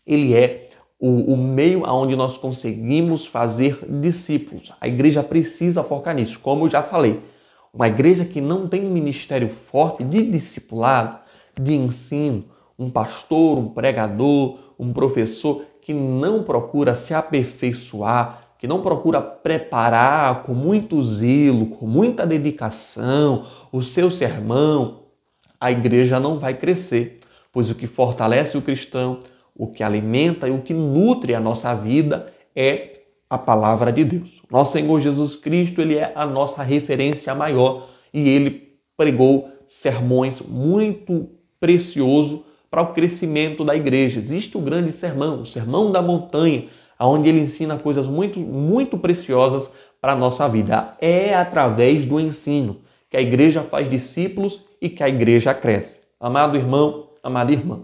ele 0.06 0.34
é 0.36 0.68
o, 1.00 1.34
o 1.34 1.38
meio 1.38 1.86
aonde 1.86 2.18
nós 2.18 2.38
conseguimos 2.38 3.26
fazer 3.26 3.80
discípulos. 4.02 4.74
A 4.82 4.88
igreja 4.90 5.24
precisa 5.24 5.82
focar 5.82 6.14
nisso, 6.14 6.38
como 6.42 6.66
eu 6.66 6.70
já 6.70 6.84
falei. 6.84 7.22
Uma 7.74 7.88
igreja 7.88 8.26
que 8.26 8.42
não 8.42 8.68
tem 8.68 8.86
um 8.86 8.92
ministério 8.92 9.50
forte 9.50 10.04
de 10.04 10.26
discipulado, 10.30 11.20
de 11.60 11.74
ensino, 11.74 12.46
um 12.78 12.90
pastor, 12.90 13.58
um 13.58 13.70
pregador, 13.70 14.58
um 14.80 14.92
professor 14.94 15.64
que 15.82 15.94
não 15.94 16.44
procura 16.44 16.96
se 16.96 17.14
aperfeiçoar, 17.14 18.50
que 18.58 18.68
não 18.68 18.82
procura 18.82 19.22
preparar 19.22 20.44
com 20.44 20.54
muito 20.54 21.02
zelo, 21.02 21.68
com 21.68 21.86
muita 21.86 22.26
dedicação 22.26 23.46
o 23.72 23.82
seu 23.82 24.10
sermão, 24.10 25.04
a 25.60 25.72
igreja 25.72 26.20
não 26.20 26.40
vai 26.40 26.54
crescer, 26.54 27.20
pois 27.52 27.70
o 27.70 27.76
que 27.76 27.88
fortalece 27.88 28.58
o 28.58 28.62
cristão, 28.62 29.20
o 29.56 29.68
que 29.68 29.84
alimenta 29.84 30.48
e 30.48 30.52
o 30.52 30.62
que 30.62 30.74
nutre 30.74 31.36
a 31.36 31.40
nossa 31.40 31.74
vida 31.74 32.32
é 32.56 32.99
a 33.30 33.38
palavra 33.38 33.92
de 33.92 34.04
Deus. 34.04 34.42
Nosso 34.50 34.72
Senhor 34.72 35.00
Jesus 35.00 35.36
Cristo, 35.36 35.82
ele 35.82 35.96
é 35.96 36.12
a 36.16 36.26
nossa 36.26 36.64
referência 36.64 37.36
maior 37.36 37.88
e 38.14 38.28
ele 38.28 38.74
pregou 38.98 39.50
sermões 39.68 40.42
muito 40.42 41.30
precioso 41.60 42.46
para 42.72 42.82
o 42.82 42.94
crescimento 42.94 43.64
da 43.64 43.76
igreja. 43.76 44.20
Existe 44.20 44.58
o 44.58 44.62
grande 44.62 44.92
sermão, 44.92 45.42
o 45.42 45.46
sermão 45.46 45.92
da 45.92 46.02
montanha, 46.02 46.66
onde 47.00 47.30
ele 47.30 47.42
ensina 47.42 47.78
coisas 47.78 48.08
muito 48.08 48.40
muito 48.40 48.98
preciosas 48.98 49.72
para 50.02 50.14
a 50.14 50.16
nossa 50.16 50.48
vida. 50.48 50.94
É 51.00 51.34
através 51.36 52.06
do 52.06 52.20
ensino 52.20 52.78
que 53.10 53.18
a 53.18 53.22
igreja 53.22 53.62
faz 53.62 53.90
discípulos 53.90 54.66
e 54.82 54.90
que 54.90 55.04
a 55.04 55.10
igreja 55.10 55.54
cresce. 55.54 56.00
Amado 56.20 56.58
irmão, 56.58 57.10
amada 57.24 57.52
irmã, 57.52 57.82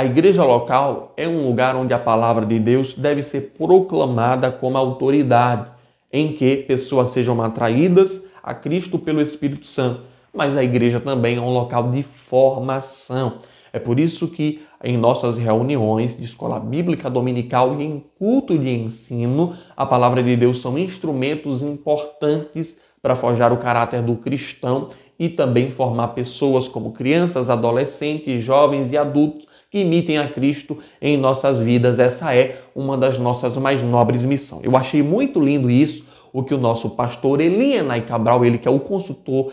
a 0.00 0.04
igreja 0.06 0.42
local 0.42 1.12
é 1.14 1.28
um 1.28 1.46
lugar 1.46 1.76
onde 1.76 1.92
a 1.92 1.98
palavra 1.98 2.46
de 2.46 2.58
Deus 2.58 2.94
deve 2.94 3.22
ser 3.22 3.52
proclamada 3.58 4.50
como 4.50 4.78
autoridade, 4.78 5.68
em 6.10 6.32
que 6.32 6.56
pessoas 6.56 7.10
sejam 7.10 7.42
atraídas 7.42 8.24
a 8.42 8.54
Cristo 8.54 8.98
pelo 8.98 9.20
Espírito 9.20 9.66
Santo. 9.66 10.00
Mas 10.32 10.56
a 10.56 10.64
igreja 10.64 11.00
também 11.00 11.36
é 11.36 11.40
um 11.40 11.50
local 11.50 11.90
de 11.90 12.02
formação. 12.02 13.34
É 13.74 13.78
por 13.78 14.00
isso 14.00 14.28
que 14.28 14.62
em 14.82 14.96
nossas 14.96 15.36
reuniões 15.36 16.16
de 16.16 16.24
escola 16.24 16.58
bíblica 16.58 17.10
dominical 17.10 17.78
e 17.78 17.84
em 17.84 18.02
culto 18.18 18.58
de 18.58 18.70
ensino, 18.70 19.54
a 19.76 19.84
palavra 19.84 20.22
de 20.22 20.34
Deus 20.34 20.62
são 20.62 20.78
instrumentos 20.78 21.60
importantes 21.60 22.80
para 23.02 23.14
forjar 23.14 23.52
o 23.52 23.58
caráter 23.58 24.00
do 24.00 24.16
cristão 24.16 24.88
e 25.18 25.28
também 25.28 25.70
formar 25.70 26.08
pessoas 26.08 26.68
como 26.68 26.92
crianças, 26.92 27.50
adolescentes, 27.50 28.42
jovens 28.42 28.92
e 28.92 28.96
adultos 28.96 29.49
que 29.70 29.78
imitem 29.78 30.18
a 30.18 30.28
Cristo 30.28 30.78
em 31.00 31.16
nossas 31.16 31.58
vidas. 31.58 31.98
Essa 31.98 32.34
é 32.34 32.60
uma 32.74 32.98
das 32.98 33.18
nossas 33.18 33.56
mais 33.56 33.82
nobres 33.82 34.24
missões. 34.24 34.64
Eu 34.64 34.76
achei 34.76 35.02
muito 35.02 35.40
lindo 35.40 35.70
isso, 35.70 36.08
o 36.32 36.42
que 36.42 36.54
o 36.54 36.58
nosso 36.58 36.90
pastor 36.90 37.40
Elianai 37.40 38.02
Cabral, 38.02 38.44
ele 38.44 38.58
que 38.58 38.68
é 38.68 38.70
o 38.70 38.80
consultor, 38.80 39.52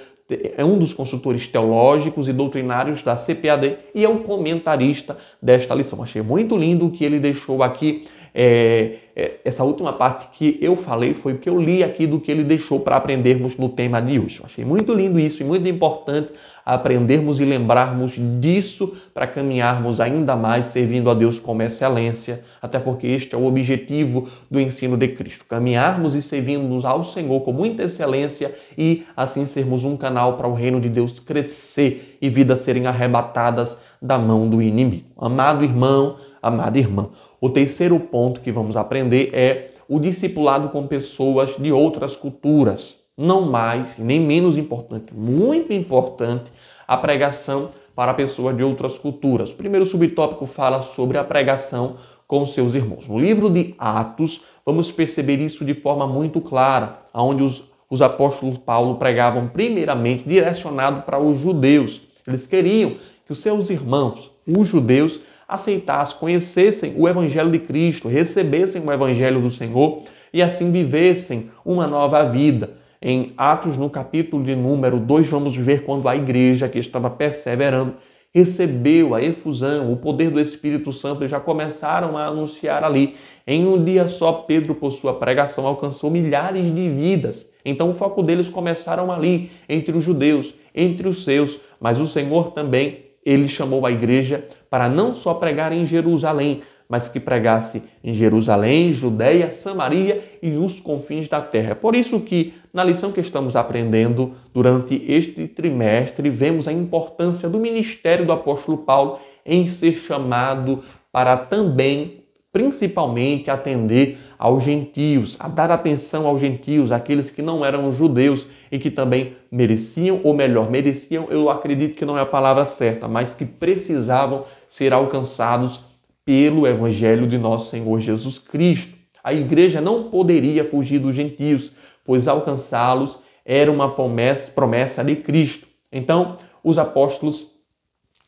é 0.57 0.65
um 0.65 0.77
dos 0.77 0.93
consultores 0.93 1.47
teológicos 1.47 2.27
e 2.27 2.33
doutrinários 2.33 3.01
da 3.01 3.15
CPAD 3.15 3.77
e 3.95 4.03
é 4.03 4.09
o 4.09 4.19
comentarista 4.19 5.17
desta 5.41 5.73
lição. 5.73 6.03
Achei 6.03 6.21
muito 6.21 6.57
lindo 6.57 6.87
o 6.87 6.91
que 6.91 7.05
ele 7.05 7.19
deixou 7.19 7.63
aqui 7.63 8.03
é, 8.39 8.97
é, 9.15 9.31
essa 9.43 9.63
última 9.63 9.91
parte 9.91 10.27
que 10.37 10.59
eu 10.61 10.75
falei 10.75 11.15
foi 11.15 11.33
o 11.33 11.37
que 11.39 11.49
eu 11.49 11.59
li 11.59 11.83
aqui 11.83 12.05
do 12.05 12.19
que 12.19 12.31
ele 12.31 12.43
deixou 12.43 12.79
para 12.79 12.95
aprendermos 12.95 13.57
no 13.57 13.67
tema 13.67 13.99
de 13.99 14.19
hoje. 14.19 14.39
Eu 14.39 14.45
achei 14.45 14.63
muito 14.63 14.93
lindo 14.93 15.19
isso 15.19 15.41
e 15.41 15.43
muito 15.43 15.67
importante 15.67 16.31
aprendermos 16.67 17.39
e 17.39 17.45
lembrarmos 17.45 18.15
disso 18.41 18.97
para 19.13 19.25
caminharmos 19.25 20.01
ainda 20.01 20.35
mais 20.35 20.65
servindo 20.65 21.09
a 21.09 21.13
Deus 21.13 21.39
como 21.39 21.61
excelência, 21.63 22.43
até 22.61 22.77
porque 22.77 23.07
este 23.07 23.33
é 23.33 23.37
o 23.37 23.45
objetivo 23.45 24.27
do 24.51 24.59
ensino 24.59 24.97
de 24.97 25.07
Cristo: 25.07 25.45
caminharmos 25.45 26.13
e 26.13 26.21
servirmos 26.21 26.83
ao 26.83 27.05
Senhor 27.05 27.39
com 27.39 27.53
muita 27.53 27.83
excelência 27.83 28.53
e 28.77 29.05
assim 29.15 29.45
sermos 29.45 29.85
um 29.85 29.95
canal 29.95 30.33
para 30.33 30.49
o 30.49 30.53
reino 30.53 30.81
de 30.81 30.89
Deus 30.89 31.21
crescer 31.21 32.17
e 32.21 32.27
vidas 32.27 32.59
serem 32.61 32.85
arrebatadas 32.85 33.79
da 34.01 34.17
mão 34.17 34.49
do 34.49 34.61
inimigo. 34.61 35.07
Amado 35.17 35.63
irmão, 35.63 36.17
amada 36.41 36.77
irmã, 36.77 37.09
o 37.39 37.49
terceiro 37.49 37.97
ponto 37.97 38.41
que 38.41 38.51
vamos 38.51 38.75
aprender 38.75 39.29
é 39.31 39.69
o 39.87 40.01
discipulado 40.01 40.67
com 40.67 40.85
pessoas 40.85 41.55
de 41.57 41.71
outras 41.71 42.17
culturas. 42.17 43.06
Não 43.17 43.41
mais, 43.41 43.97
nem 43.97 44.19
menos 44.19 44.59
importante, 44.59 45.11
muito 45.11 45.73
importante, 45.73 46.51
a 46.87 46.95
pregação 46.95 47.69
para 47.95 48.13
pessoas 48.13 48.55
de 48.55 48.63
outras 48.63 48.99
culturas. 48.99 49.49
O 49.49 49.55
primeiro 49.55 49.87
subtópico 49.87 50.45
fala 50.45 50.83
sobre 50.83 51.17
a 51.17 51.23
pregação 51.23 51.95
com 52.27 52.45
seus 52.45 52.75
irmãos. 52.75 53.07
No 53.07 53.17
livro 53.17 53.49
de 53.49 53.73
Atos, 53.79 54.45
vamos 54.63 54.91
perceber 54.91 55.39
isso 55.39 55.65
de 55.65 55.73
forma 55.73 56.05
muito 56.05 56.39
clara, 56.39 56.99
onde 57.11 57.41
os, 57.41 57.71
os 57.89 58.03
apóstolos 58.03 58.59
Paulo 58.59 58.97
pregavam 58.97 59.47
primeiramente 59.47 60.23
direcionado 60.23 61.01
para 61.01 61.17
os 61.17 61.39
judeus. 61.39 62.01
Eles 62.27 62.45
queriam 62.45 62.97
que 63.25 63.31
os 63.31 63.39
seus 63.39 63.71
irmãos, 63.71 64.29
os 64.45 64.67
judeus, 64.67 65.21
aceitassem, 65.47 66.19
conhecessem 66.19 66.93
o 66.95 67.09
Evangelho 67.09 67.49
de 67.49 67.57
Cristo, 67.57 68.07
recebessem 68.07 68.79
o 68.79 68.91
Evangelho 68.91 69.41
do 69.41 69.49
Senhor 69.49 70.03
e 70.31 70.39
assim 70.43 70.71
vivessem 70.71 71.49
uma 71.65 71.87
nova 71.87 72.23
vida. 72.25 72.76
Em 73.01 73.31
Atos, 73.37 73.77
no 73.77 73.89
capítulo 73.89 74.43
de 74.43 74.55
número 74.55 74.99
2, 74.99 75.27
vamos 75.27 75.55
ver 75.55 75.83
quando 75.83 76.09
a 76.09 76.15
igreja 76.15 76.67
que 76.67 76.79
estava 76.79 77.09
perseverando 77.09 77.95
recebeu 78.33 79.15
a 79.15 79.21
efusão, 79.21 79.91
o 79.91 79.97
poder 79.97 80.29
do 80.29 80.39
Espírito 80.39 80.91
Santo 80.91 81.23
e 81.23 81.27
já 81.27 81.39
começaram 81.39 82.17
a 82.17 82.25
anunciar 82.25 82.83
ali. 82.83 83.15
Em 83.45 83.65
um 83.65 83.83
dia 83.83 84.07
só, 84.07 84.31
Pedro, 84.31 84.75
por 84.75 84.91
sua 84.91 85.13
pregação, 85.13 85.65
alcançou 85.65 86.09
milhares 86.09 86.73
de 86.73 86.89
vidas. 86.89 87.51
Então, 87.63 87.89
o 87.89 87.93
foco 87.93 88.21
deles 88.23 88.49
começaram 88.49 89.11
ali, 89.11 89.51
entre 89.67 89.95
os 89.95 90.03
judeus, 90.03 90.55
entre 90.73 91.07
os 91.07 91.23
seus, 91.23 91.59
mas 91.79 91.99
o 91.99 92.07
Senhor 92.07 92.51
também 92.51 93.05
ele 93.25 93.47
chamou 93.47 93.85
a 93.85 93.91
igreja 93.91 94.45
para 94.69 94.87
não 94.87 95.15
só 95.15 95.33
pregar 95.33 95.71
em 95.73 95.85
Jerusalém, 95.85 96.61
mas 96.89 97.09
que 97.09 97.19
pregasse 97.19 97.83
em 98.03 98.13
Jerusalém, 98.13 98.93
Judeia, 98.93 99.51
Samaria 99.51 100.23
e 100.41 100.51
os 100.51 100.79
confins 100.79 101.27
da 101.27 101.41
terra. 101.41 101.75
Por 101.75 101.95
isso 101.95 102.19
que 102.21 102.53
na 102.73 102.83
lição 102.83 103.11
que 103.11 103.19
estamos 103.19 103.55
aprendendo 103.55 104.33
durante 104.53 105.03
este 105.07 105.47
trimestre, 105.47 106.29
vemos 106.29 106.67
a 106.67 106.71
importância 106.71 107.49
do 107.49 107.59
ministério 107.59 108.25
do 108.25 108.31
apóstolo 108.31 108.77
Paulo 108.77 109.19
em 109.45 109.67
ser 109.67 109.97
chamado 109.97 110.83
para 111.11 111.35
também 111.35 112.23
principalmente 112.51 113.51
atender 113.51 114.17
aos 114.37 114.63
gentios, 114.63 115.35
a 115.39 115.47
dar 115.47 115.69
atenção 115.69 116.25
aos 116.25 116.41
gentios, 116.41 116.91
aqueles 116.91 117.29
que 117.29 117.41
não 117.41 117.63
eram 117.63 117.91
judeus 117.91 118.47
e 118.71 118.79
que 118.79 118.89
também 118.89 119.35
mereciam, 119.51 120.21
ou 120.23 120.33
melhor, 120.33 120.69
mereciam, 120.69 121.27
eu 121.29 121.49
acredito 121.49 121.95
que 121.95 122.05
não 122.05 122.17
é 122.17 122.21
a 122.21 122.25
palavra 122.25 122.65
certa, 122.65 123.07
mas 123.07 123.33
que 123.33 123.45
precisavam 123.45 124.45
ser 124.69 124.93
alcançados 124.93 125.86
pelo 126.27 126.67
evangelho 126.67 127.25
de 127.25 127.37
nosso 127.37 127.69
Senhor 127.69 128.01
Jesus 128.01 128.37
Cristo. 128.37 128.93
A 129.23 129.33
igreja 129.33 129.79
não 129.79 130.09
poderia 130.09 130.65
fugir 130.65 130.99
dos 130.99 131.15
gentios, 131.15 131.71
pois 132.03 132.27
alcançá-los 132.27 133.19
era 133.45 133.71
uma 133.71 133.95
promessa, 133.95 134.51
promessa 134.51 135.05
de 135.05 135.15
Cristo. 135.15 135.65
Então, 135.89 136.35
os 136.61 136.77
apóstolos 136.77 137.53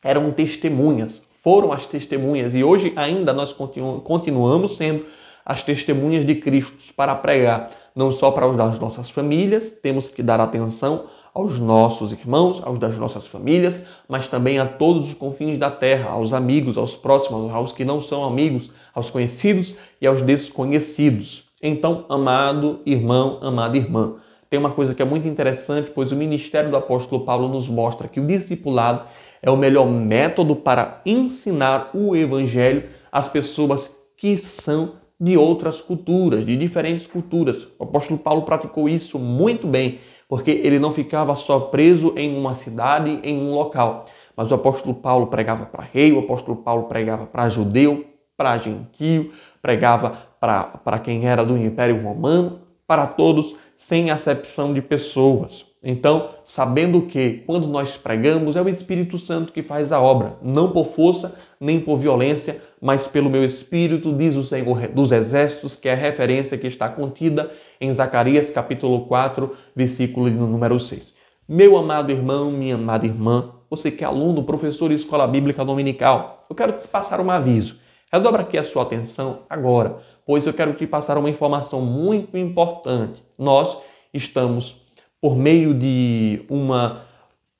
eram 0.02 0.30
testemunhas, 0.30 1.20
foram 1.42 1.74
as 1.74 1.84
testemunhas 1.84 2.54
e 2.54 2.64
hoje 2.64 2.90
ainda 2.96 3.34
nós 3.34 3.52
continu 3.52 4.00
continuamos 4.00 4.76
sendo 4.76 5.04
as 5.44 5.62
testemunhas 5.62 6.24
de 6.24 6.36
Cristo 6.36 6.94
para 6.94 7.14
pregar, 7.14 7.70
não 7.94 8.10
só 8.10 8.30
para 8.30 8.46
os 8.46 8.56
nossas 8.56 9.10
famílias, 9.10 9.68
temos 9.68 10.08
que 10.08 10.22
dar 10.22 10.40
atenção 10.40 11.04
aos 11.34 11.58
nossos 11.58 12.12
irmãos, 12.12 12.60
aos 12.64 12.78
das 12.78 12.96
nossas 12.98 13.26
famílias, 13.26 13.82
mas 14.08 14.28
também 14.28 14.58
a 14.58 14.66
todos 14.66 15.08
os 15.08 15.14
confins 15.14 15.58
da 15.58 15.70
terra, 15.70 16.10
aos 16.10 16.32
amigos, 16.32 16.76
aos 16.76 16.96
próximos, 16.96 17.52
aos 17.52 17.72
que 17.72 17.84
não 17.84 18.00
são 18.00 18.24
amigos, 18.24 18.70
aos 18.94 19.10
conhecidos 19.10 19.76
e 20.00 20.06
aos 20.06 20.22
desconhecidos. 20.22 21.50
Então, 21.62 22.04
amado 22.08 22.80
irmão, 22.84 23.38
amada 23.42 23.76
irmã, 23.76 24.16
tem 24.48 24.58
uma 24.58 24.70
coisa 24.70 24.94
que 24.94 25.02
é 25.02 25.04
muito 25.04 25.28
interessante, 25.28 25.92
pois 25.94 26.10
o 26.10 26.16
ministério 26.16 26.70
do 26.70 26.76
apóstolo 26.76 27.24
Paulo 27.24 27.48
nos 27.48 27.68
mostra 27.68 28.08
que 28.08 28.18
o 28.18 28.26
discipulado 28.26 29.04
é 29.40 29.50
o 29.50 29.56
melhor 29.56 29.86
método 29.86 30.56
para 30.56 31.00
ensinar 31.06 31.90
o 31.94 32.16
evangelho 32.16 32.88
às 33.12 33.28
pessoas 33.28 33.96
que 34.16 34.36
são 34.38 34.94
de 35.20 35.36
outras 35.36 35.80
culturas, 35.80 36.44
de 36.44 36.56
diferentes 36.56 37.06
culturas. 37.06 37.68
O 37.78 37.84
apóstolo 37.84 38.18
Paulo 38.18 38.42
praticou 38.42 38.88
isso 38.88 39.18
muito 39.18 39.66
bem, 39.66 39.98
porque 40.30 40.52
ele 40.52 40.78
não 40.78 40.92
ficava 40.92 41.34
só 41.34 41.58
preso 41.58 42.14
em 42.16 42.38
uma 42.38 42.54
cidade, 42.54 43.18
em 43.24 43.36
um 43.36 43.52
local. 43.52 44.04
Mas 44.36 44.52
o 44.52 44.54
apóstolo 44.54 44.94
Paulo 44.94 45.26
pregava 45.26 45.66
para 45.66 45.82
rei, 45.82 46.12
o 46.12 46.20
apóstolo 46.20 46.56
Paulo 46.58 46.84
pregava 46.84 47.26
para 47.26 47.48
judeu, 47.48 48.04
para 48.36 48.56
gentio, 48.56 49.32
pregava 49.60 50.12
para 50.40 51.00
quem 51.00 51.26
era 51.26 51.44
do 51.44 51.58
Império 51.58 52.00
Romano, 52.00 52.60
para 52.86 53.08
todos, 53.08 53.56
sem 53.76 54.12
acepção 54.12 54.72
de 54.72 54.80
pessoas. 54.80 55.66
Então, 55.82 56.30
sabendo 56.44 57.02
que 57.02 57.42
quando 57.44 57.66
nós 57.66 57.96
pregamos 57.96 58.54
é 58.54 58.62
o 58.62 58.68
Espírito 58.68 59.18
Santo 59.18 59.52
que 59.52 59.64
faz 59.64 59.90
a 59.90 60.00
obra, 60.00 60.34
não 60.40 60.70
por 60.70 60.86
força 60.86 61.34
nem 61.60 61.78
por 61.78 61.98
violência, 61.98 62.62
mas 62.80 63.06
pelo 63.06 63.28
meu 63.28 63.44
Espírito, 63.44 64.14
diz 64.14 64.34
o 64.34 64.42
Senhor 64.42 64.88
dos 64.88 65.12
Exércitos, 65.12 65.76
que 65.76 65.88
é 65.88 65.92
a 65.92 65.96
referência 65.96 66.56
que 66.56 66.66
está 66.66 66.88
contida 66.88 67.50
em 67.78 67.92
Zacarias 67.92 68.50
capítulo 68.50 69.06
4, 69.06 69.54
versículo 69.76 70.30
número 70.30 70.80
6. 70.80 71.12
Meu 71.46 71.76
amado 71.76 72.10
irmão, 72.10 72.50
minha 72.50 72.76
amada 72.76 73.04
irmã, 73.04 73.52
você 73.68 73.90
que 73.90 74.02
é 74.02 74.06
aluno, 74.06 74.44
professor 74.44 74.88
de 74.88 74.94
escola 74.94 75.26
bíblica 75.26 75.64
dominical, 75.64 76.46
eu 76.48 76.56
quero 76.56 76.72
te 76.72 76.88
passar 76.88 77.20
um 77.20 77.30
aviso. 77.30 77.78
Redobra 78.10 78.42
aqui 78.42 78.56
a 78.56 78.64
sua 78.64 78.82
atenção 78.82 79.40
agora, 79.48 79.98
pois 80.26 80.46
eu 80.46 80.54
quero 80.54 80.72
te 80.72 80.86
passar 80.86 81.18
uma 81.18 81.28
informação 81.28 81.80
muito 81.80 82.38
importante. 82.38 83.22
Nós 83.38 83.80
estamos, 84.12 84.86
por 85.20 85.36
meio 85.36 85.74
de 85.74 86.42
uma, 86.48 87.02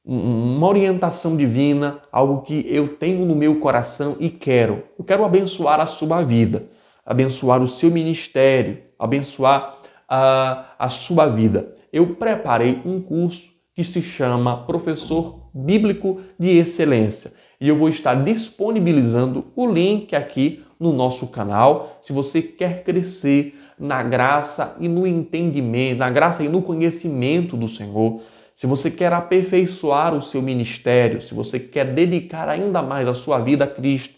uma 0.05 0.67
orientação 0.67 1.37
divina, 1.37 2.01
algo 2.11 2.43
que 2.43 2.65
eu 2.69 2.97
tenho 2.97 3.25
no 3.25 3.37
meu 3.37 3.57
coração 3.61 4.17
e 4.19 4.31
quero. 4.31 4.83
Eu 4.99 5.05
quero 5.05 5.25
abençoar 5.25 5.81
a 5.81 5.87
sua 5.87 6.23
vida, 6.23 6.67
abençoar 7.05 7.63
o 7.63 7.69
seu 7.69 7.91
ministério, 7.91 8.79
abençoar 8.99 9.77
a, 10.09 10.75
a 10.79 10.89
sua 10.89 11.27
vida. 11.27 11.75
Eu 11.93 12.15
preparei 12.15 12.81
um 12.85 13.01
curso 13.01 13.51
que 13.75 13.85
se 13.85 14.03
chama 14.03 14.65
Professor 14.65 15.49
Bíblico 15.55 16.21
de 16.39 16.57
Excelência 16.59 17.33
e 17.61 17.69
eu 17.69 17.77
vou 17.77 17.89
estar 17.89 18.15
disponibilizando 18.15 19.45
o 19.55 19.67
link 19.67 20.17
aqui 20.17 20.65
no 20.79 20.93
nosso 20.93 21.29
canal. 21.29 21.99
Se 22.01 22.13
você 22.13 22.41
quer 22.41 22.83
crescer 22.83 23.55
na 23.79 24.03
graça 24.03 24.77
e 24.81 24.89
no 24.89 25.07
entendimento, 25.07 25.99
na 25.99 26.11
graça 26.11 26.43
e 26.43 26.49
no 26.49 26.63
conhecimento 26.63 27.57
do 27.57 27.69
Senhor, 27.69 28.23
se 28.61 28.67
você 28.67 28.91
quer 28.91 29.11
aperfeiçoar 29.11 30.15
o 30.15 30.21
seu 30.21 30.43
ministério, 30.43 31.23
se 31.23 31.33
você 31.33 31.59
quer 31.59 31.95
dedicar 31.95 32.47
ainda 32.47 32.83
mais 32.83 33.09
a 33.09 33.15
sua 33.15 33.39
vida 33.39 33.65
a 33.65 33.67
Cristo, 33.67 34.15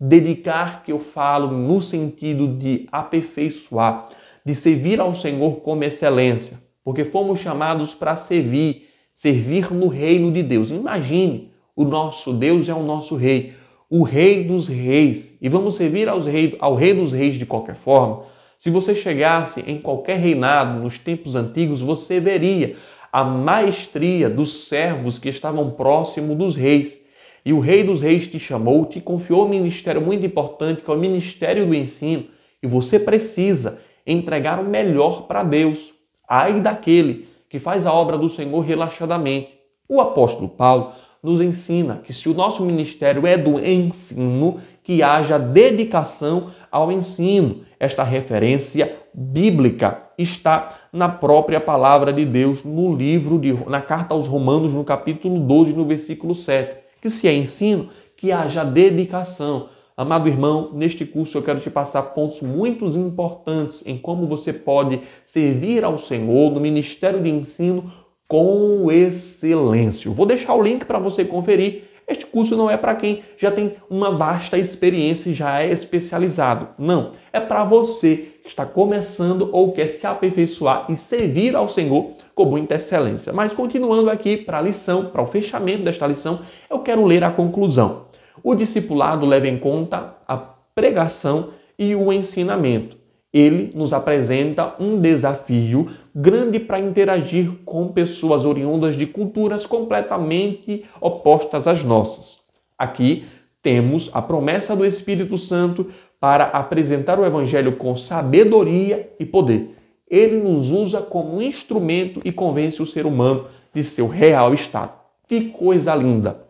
dedicar 0.00 0.82
que 0.82 0.92
eu 0.92 0.98
falo 0.98 1.50
no 1.50 1.82
sentido 1.82 2.48
de 2.48 2.88
aperfeiçoar, 2.90 4.08
de 4.46 4.54
servir 4.54 4.98
ao 4.98 5.12
Senhor 5.12 5.56
como 5.56 5.84
excelência, 5.84 6.58
porque 6.82 7.04
fomos 7.04 7.40
chamados 7.40 7.92
para 7.92 8.16
servir, 8.16 8.88
servir 9.12 9.70
no 9.70 9.88
reino 9.88 10.32
de 10.32 10.42
Deus. 10.42 10.70
Imagine 10.70 11.50
o 11.76 11.84
nosso 11.84 12.32
Deus 12.32 12.70
é 12.70 12.74
o 12.74 12.82
nosso 12.82 13.14
Rei, 13.14 13.52
o 13.90 14.04
Rei 14.04 14.42
dos 14.42 14.68
Reis, 14.68 15.34
e 15.38 15.50
vamos 15.50 15.74
servir 15.74 16.08
aos 16.08 16.24
rei, 16.24 16.56
ao 16.60 16.74
Rei 16.74 16.94
dos 16.94 17.12
Reis 17.12 17.34
de 17.34 17.44
qualquer 17.44 17.74
forma. 17.74 18.22
Se 18.58 18.70
você 18.70 18.94
chegasse 18.94 19.62
em 19.66 19.78
qualquer 19.78 20.18
reinado 20.18 20.80
nos 20.80 20.96
tempos 20.96 21.36
antigos, 21.36 21.82
você 21.82 22.18
veria 22.18 22.74
a 23.12 23.22
maestria 23.22 24.30
dos 24.30 24.68
servos 24.68 25.18
que 25.18 25.28
estavam 25.28 25.70
próximo 25.70 26.34
dos 26.34 26.56
reis. 26.56 26.98
E 27.44 27.52
o 27.52 27.60
Rei 27.60 27.84
dos 27.84 28.00
Reis 28.00 28.26
te 28.26 28.38
chamou, 28.38 28.86
te 28.86 29.00
confiou 29.00 29.44
um 29.44 29.48
ministério 29.48 30.00
muito 30.00 30.24
importante, 30.24 30.80
que 30.80 30.90
é 30.90 30.94
o 30.94 30.98
ministério 30.98 31.66
do 31.66 31.74
ensino, 31.74 32.24
e 32.62 32.66
você 32.66 32.98
precisa 32.98 33.80
entregar 34.06 34.58
o 34.60 34.64
melhor 34.64 35.22
para 35.26 35.42
Deus. 35.42 35.92
Ai 36.26 36.60
daquele 36.60 37.28
que 37.50 37.58
faz 37.58 37.84
a 37.84 37.92
obra 37.92 38.16
do 38.16 38.28
Senhor 38.28 38.60
relaxadamente. 38.60 39.50
O 39.88 40.00
apóstolo 40.00 40.48
Paulo 40.48 40.92
nos 41.22 41.40
ensina 41.40 42.00
que 42.02 42.14
se 42.14 42.28
o 42.28 42.34
nosso 42.34 42.64
ministério 42.64 43.26
é 43.26 43.36
do 43.36 43.58
ensino, 43.58 44.60
que 44.82 45.02
haja 45.02 45.38
dedicação 45.38 46.50
ao 46.70 46.90
ensino. 46.90 47.62
Esta 47.78 48.02
referência 48.02 48.96
bíblica 49.14 50.02
está 50.18 50.68
na 50.92 51.08
própria 51.08 51.60
palavra 51.60 52.12
de 52.12 52.24
Deus, 52.24 52.64
no 52.64 52.94
livro 52.94 53.38
de 53.38 53.52
na 53.68 53.80
carta 53.80 54.14
aos 54.14 54.26
Romanos, 54.26 54.72
no 54.72 54.84
capítulo 54.84 55.40
12, 55.40 55.72
no 55.72 55.84
versículo 55.84 56.34
7. 56.34 56.76
Que 57.00 57.10
se 57.10 57.28
é 57.28 57.34
ensino, 57.34 57.90
que 58.16 58.32
haja 58.32 58.64
dedicação. 58.64 59.68
Amado 59.96 60.28
irmão, 60.28 60.70
neste 60.72 61.04
curso 61.04 61.36
eu 61.36 61.42
quero 61.42 61.60
te 61.60 61.68
passar 61.68 62.02
pontos 62.02 62.40
muito 62.40 62.86
importantes 62.86 63.86
em 63.86 63.98
como 63.98 64.26
você 64.26 64.52
pode 64.52 65.00
servir 65.26 65.84
ao 65.84 65.98
Senhor 65.98 66.50
no 66.50 66.60
ministério 66.60 67.22
de 67.22 67.28
ensino 67.28 67.92
com 68.26 68.90
excelência. 68.90 70.10
Vou 70.10 70.24
deixar 70.24 70.54
o 70.54 70.62
link 70.62 70.86
para 70.86 70.98
você 70.98 71.24
conferir. 71.24 71.84
Este 72.12 72.26
curso 72.26 72.54
não 72.58 72.70
é 72.70 72.76
para 72.76 72.94
quem 72.94 73.22
já 73.38 73.50
tem 73.50 73.72
uma 73.88 74.14
vasta 74.14 74.58
experiência 74.58 75.30
e 75.30 75.34
já 75.34 75.62
é 75.62 75.72
especializado. 75.72 76.68
Não, 76.78 77.12
é 77.32 77.40
para 77.40 77.64
você 77.64 78.34
que 78.42 78.50
está 78.50 78.66
começando 78.66 79.48
ou 79.50 79.72
quer 79.72 79.88
se 79.88 80.06
aperfeiçoar 80.06 80.84
e 80.90 80.96
servir 80.98 81.56
ao 81.56 81.70
Senhor 81.70 82.10
com 82.34 82.44
muita 82.44 82.74
excelência. 82.74 83.32
Mas 83.32 83.54
continuando 83.54 84.10
aqui 84.10 84.36
para 84.36 84.58
a 84.58 84.62
lição, 84.62 85.06
para 85.06 85.22
o 85.22 85.26
fechamento 85.26 85.84
desta 85.84 86.06
lição, 86.06 86.40
eu 86.68 86.80
quero 86.80 87.02
ler 87.06 87.24
a 87.24 87.30
conclusão. 87.30 88.02
O 88.42 88.54
discipulado 88.54 89.24
leva 89.24 89.48
em 89.48 89.56
conta 89.56 90.14
a 90.28 90.36
pregação 90.36 91.48
e 91.78 91.94
o 91.94 92.12
ensinamento 92.12 93.00
ele 93.32 93.70
nos 93.74 93.92
apresenta 93.94 94.74
um 94.78 95.00
desafio 95.00 95.88
grande 96.14 96.60
para 96.60 96.78
interagir 96.78 97.50
com 97.64 97.88
pessoas 97.88 98.44
oriundas 98.44 98.96
de 98.96 99.06
culturas 99.06 99.66
completamente 99.66 100.84
opostas 101.00 101.66
às 101.66 101.82
nossas. 101.82 102.38
Aqui 102.78 103.24
temos 103.62 104.10
a 104.12 104.20
promessa 104.20 104.74
do 104.76 104.84
Espírito 104.84 105.38
Santo 105.38 105.90
para 106.20 106.44
apresentar 106.44 107.18
o 107.18 107.24
Evangelho 107.24 107.76
com 107.76 107.96
sabedoria 107.96 109.10
e 109.18 109.24
poder. 109.24 109.76
Ele 110.08 110.36
nos 110.36 110.70
usa 110.70 111.00
como 111.00 111.36
um 111.36 111.42
instrumento 111.42 112.20
e 112.24 112.30
convence 112.30 112.82
o 112.82 112.86
ser 112.86 113.06
humano 113.06 113.46
de 113.74 113.82
seu 113.82 114.06
real 114.06 114.52
estado. 114.52 114.92
Que 115.26 115.46
coisa 115.50 115.94
linda! 115.94 116.44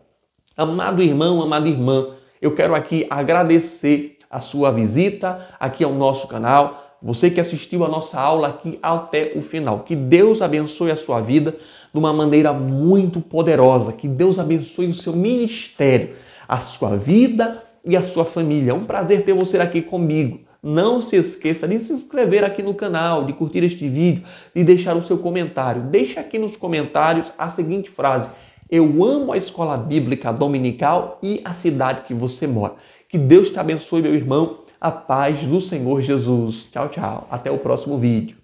Amado 0.55 1.01
irmão, 1.01 1.41
amada 1.41 1.67
irmã, 1.67 2.09
eu 2.41 2.53
quero 2.53 2.75
aqui 2.75 3.07
agradecer 3.09 4.17
a 4.29 4.39
sua 4.39 4.71
visita 4.71 5.47
aqui 5.59 5.83
ao 5.83 5.93
nosso 5.93 6.27
canal, 6.27 6.82
você 7.03 7.29
que 7.29 7.41
assistiu 7.41 7.83
a 7.83 7.89
nossa 7.89 8.17
aula 8.17 8.47
aqui 8.47 8.79
até 8.81 9.33
o 9.35 9.41
final. 9.41 9.81
Que 9.81 9.93
Deus 9.93 10.41
abençoe 10.41 10.89
a 10.89 10.95
sua 10.95 11.19
vida 11.19 11.51
de 11.51 11.99
uma 11.99 12.13
maneira 12.13 12.53
muito 12.53 13.19
poderosa. 13.19 13.91
Que 13.91 14.07
Deus 14.07 14.39
abençoe 14.39 14.87
o 14.87 14.93
seu 14.93 15.11
ministério, 15.11 16.11
a 16.47 16.59
sua 16.59 16.95
vida 16.95 17.61
e 17.83 17.97
a 17.97 18.01
sua 18.01 18.23
família. 18.23 18.71
É 18.71 18.73
um 18.73 18.85
prazer 18.85 19.25
ter 19.25 19.33
você 19.33 19.57
aqui 19.57 19.81
comigo. 19.81 20.39
Não 20.63 21.01
se 21.01 21.17
esqueça 21.17 21.67
de 21.67 21.77
se 21.81 21.91
inscrever 21.91 22.45
aqui 22.45 22.63
no 22.63 22.73
canal, 22.73 23.25
de 23.25 23.33
curtir 23.33 23.65
este 23.65 23.89
vídeo 23.89 24.23
e 24.55 24.63
deixar 24.63 24.95
o 24.95 25.03
seu 25.03 25.17
comentário. 25.17 25.81
Deixe 25.81 26.17
aqui 26.17 26.39
nos 26.39 26.55
comentários 26.55 27.33
a 27.37 27.49
seguinte 27.49 27.89
frase: 27.89 28.29
Eu 28.71 29.03
amo 29.03 29.33
a 29.33 29.37
escola 29.37 29.75
bíblica 29.75 30.31
dominical 30.31 31.19
e 31.21 31.41
a 31.43 31.53
cidade 31.53 32.03
que 32.03 32.13
você 32.13 32.47
mora. 32.47 32.75
Que 33.09 33.17
Deus 33.17 33.49
te 33.49 33.59
abençoe, 33.59 34.01
meu 34.01 34.15
irmão. 34.15 34.62
A 34.83 34.91
paz 34.91 35.45
do 35.45 35.61
Senhor 35.61 36.01
Jesus. 36.01 36.67
Tchau, 36.69 36.89
tchau. 36.89 37.27
Até 37.31 37.49
o 37.49 37.57
próximo 37.57 37.97
vídeo. 37.97 38.42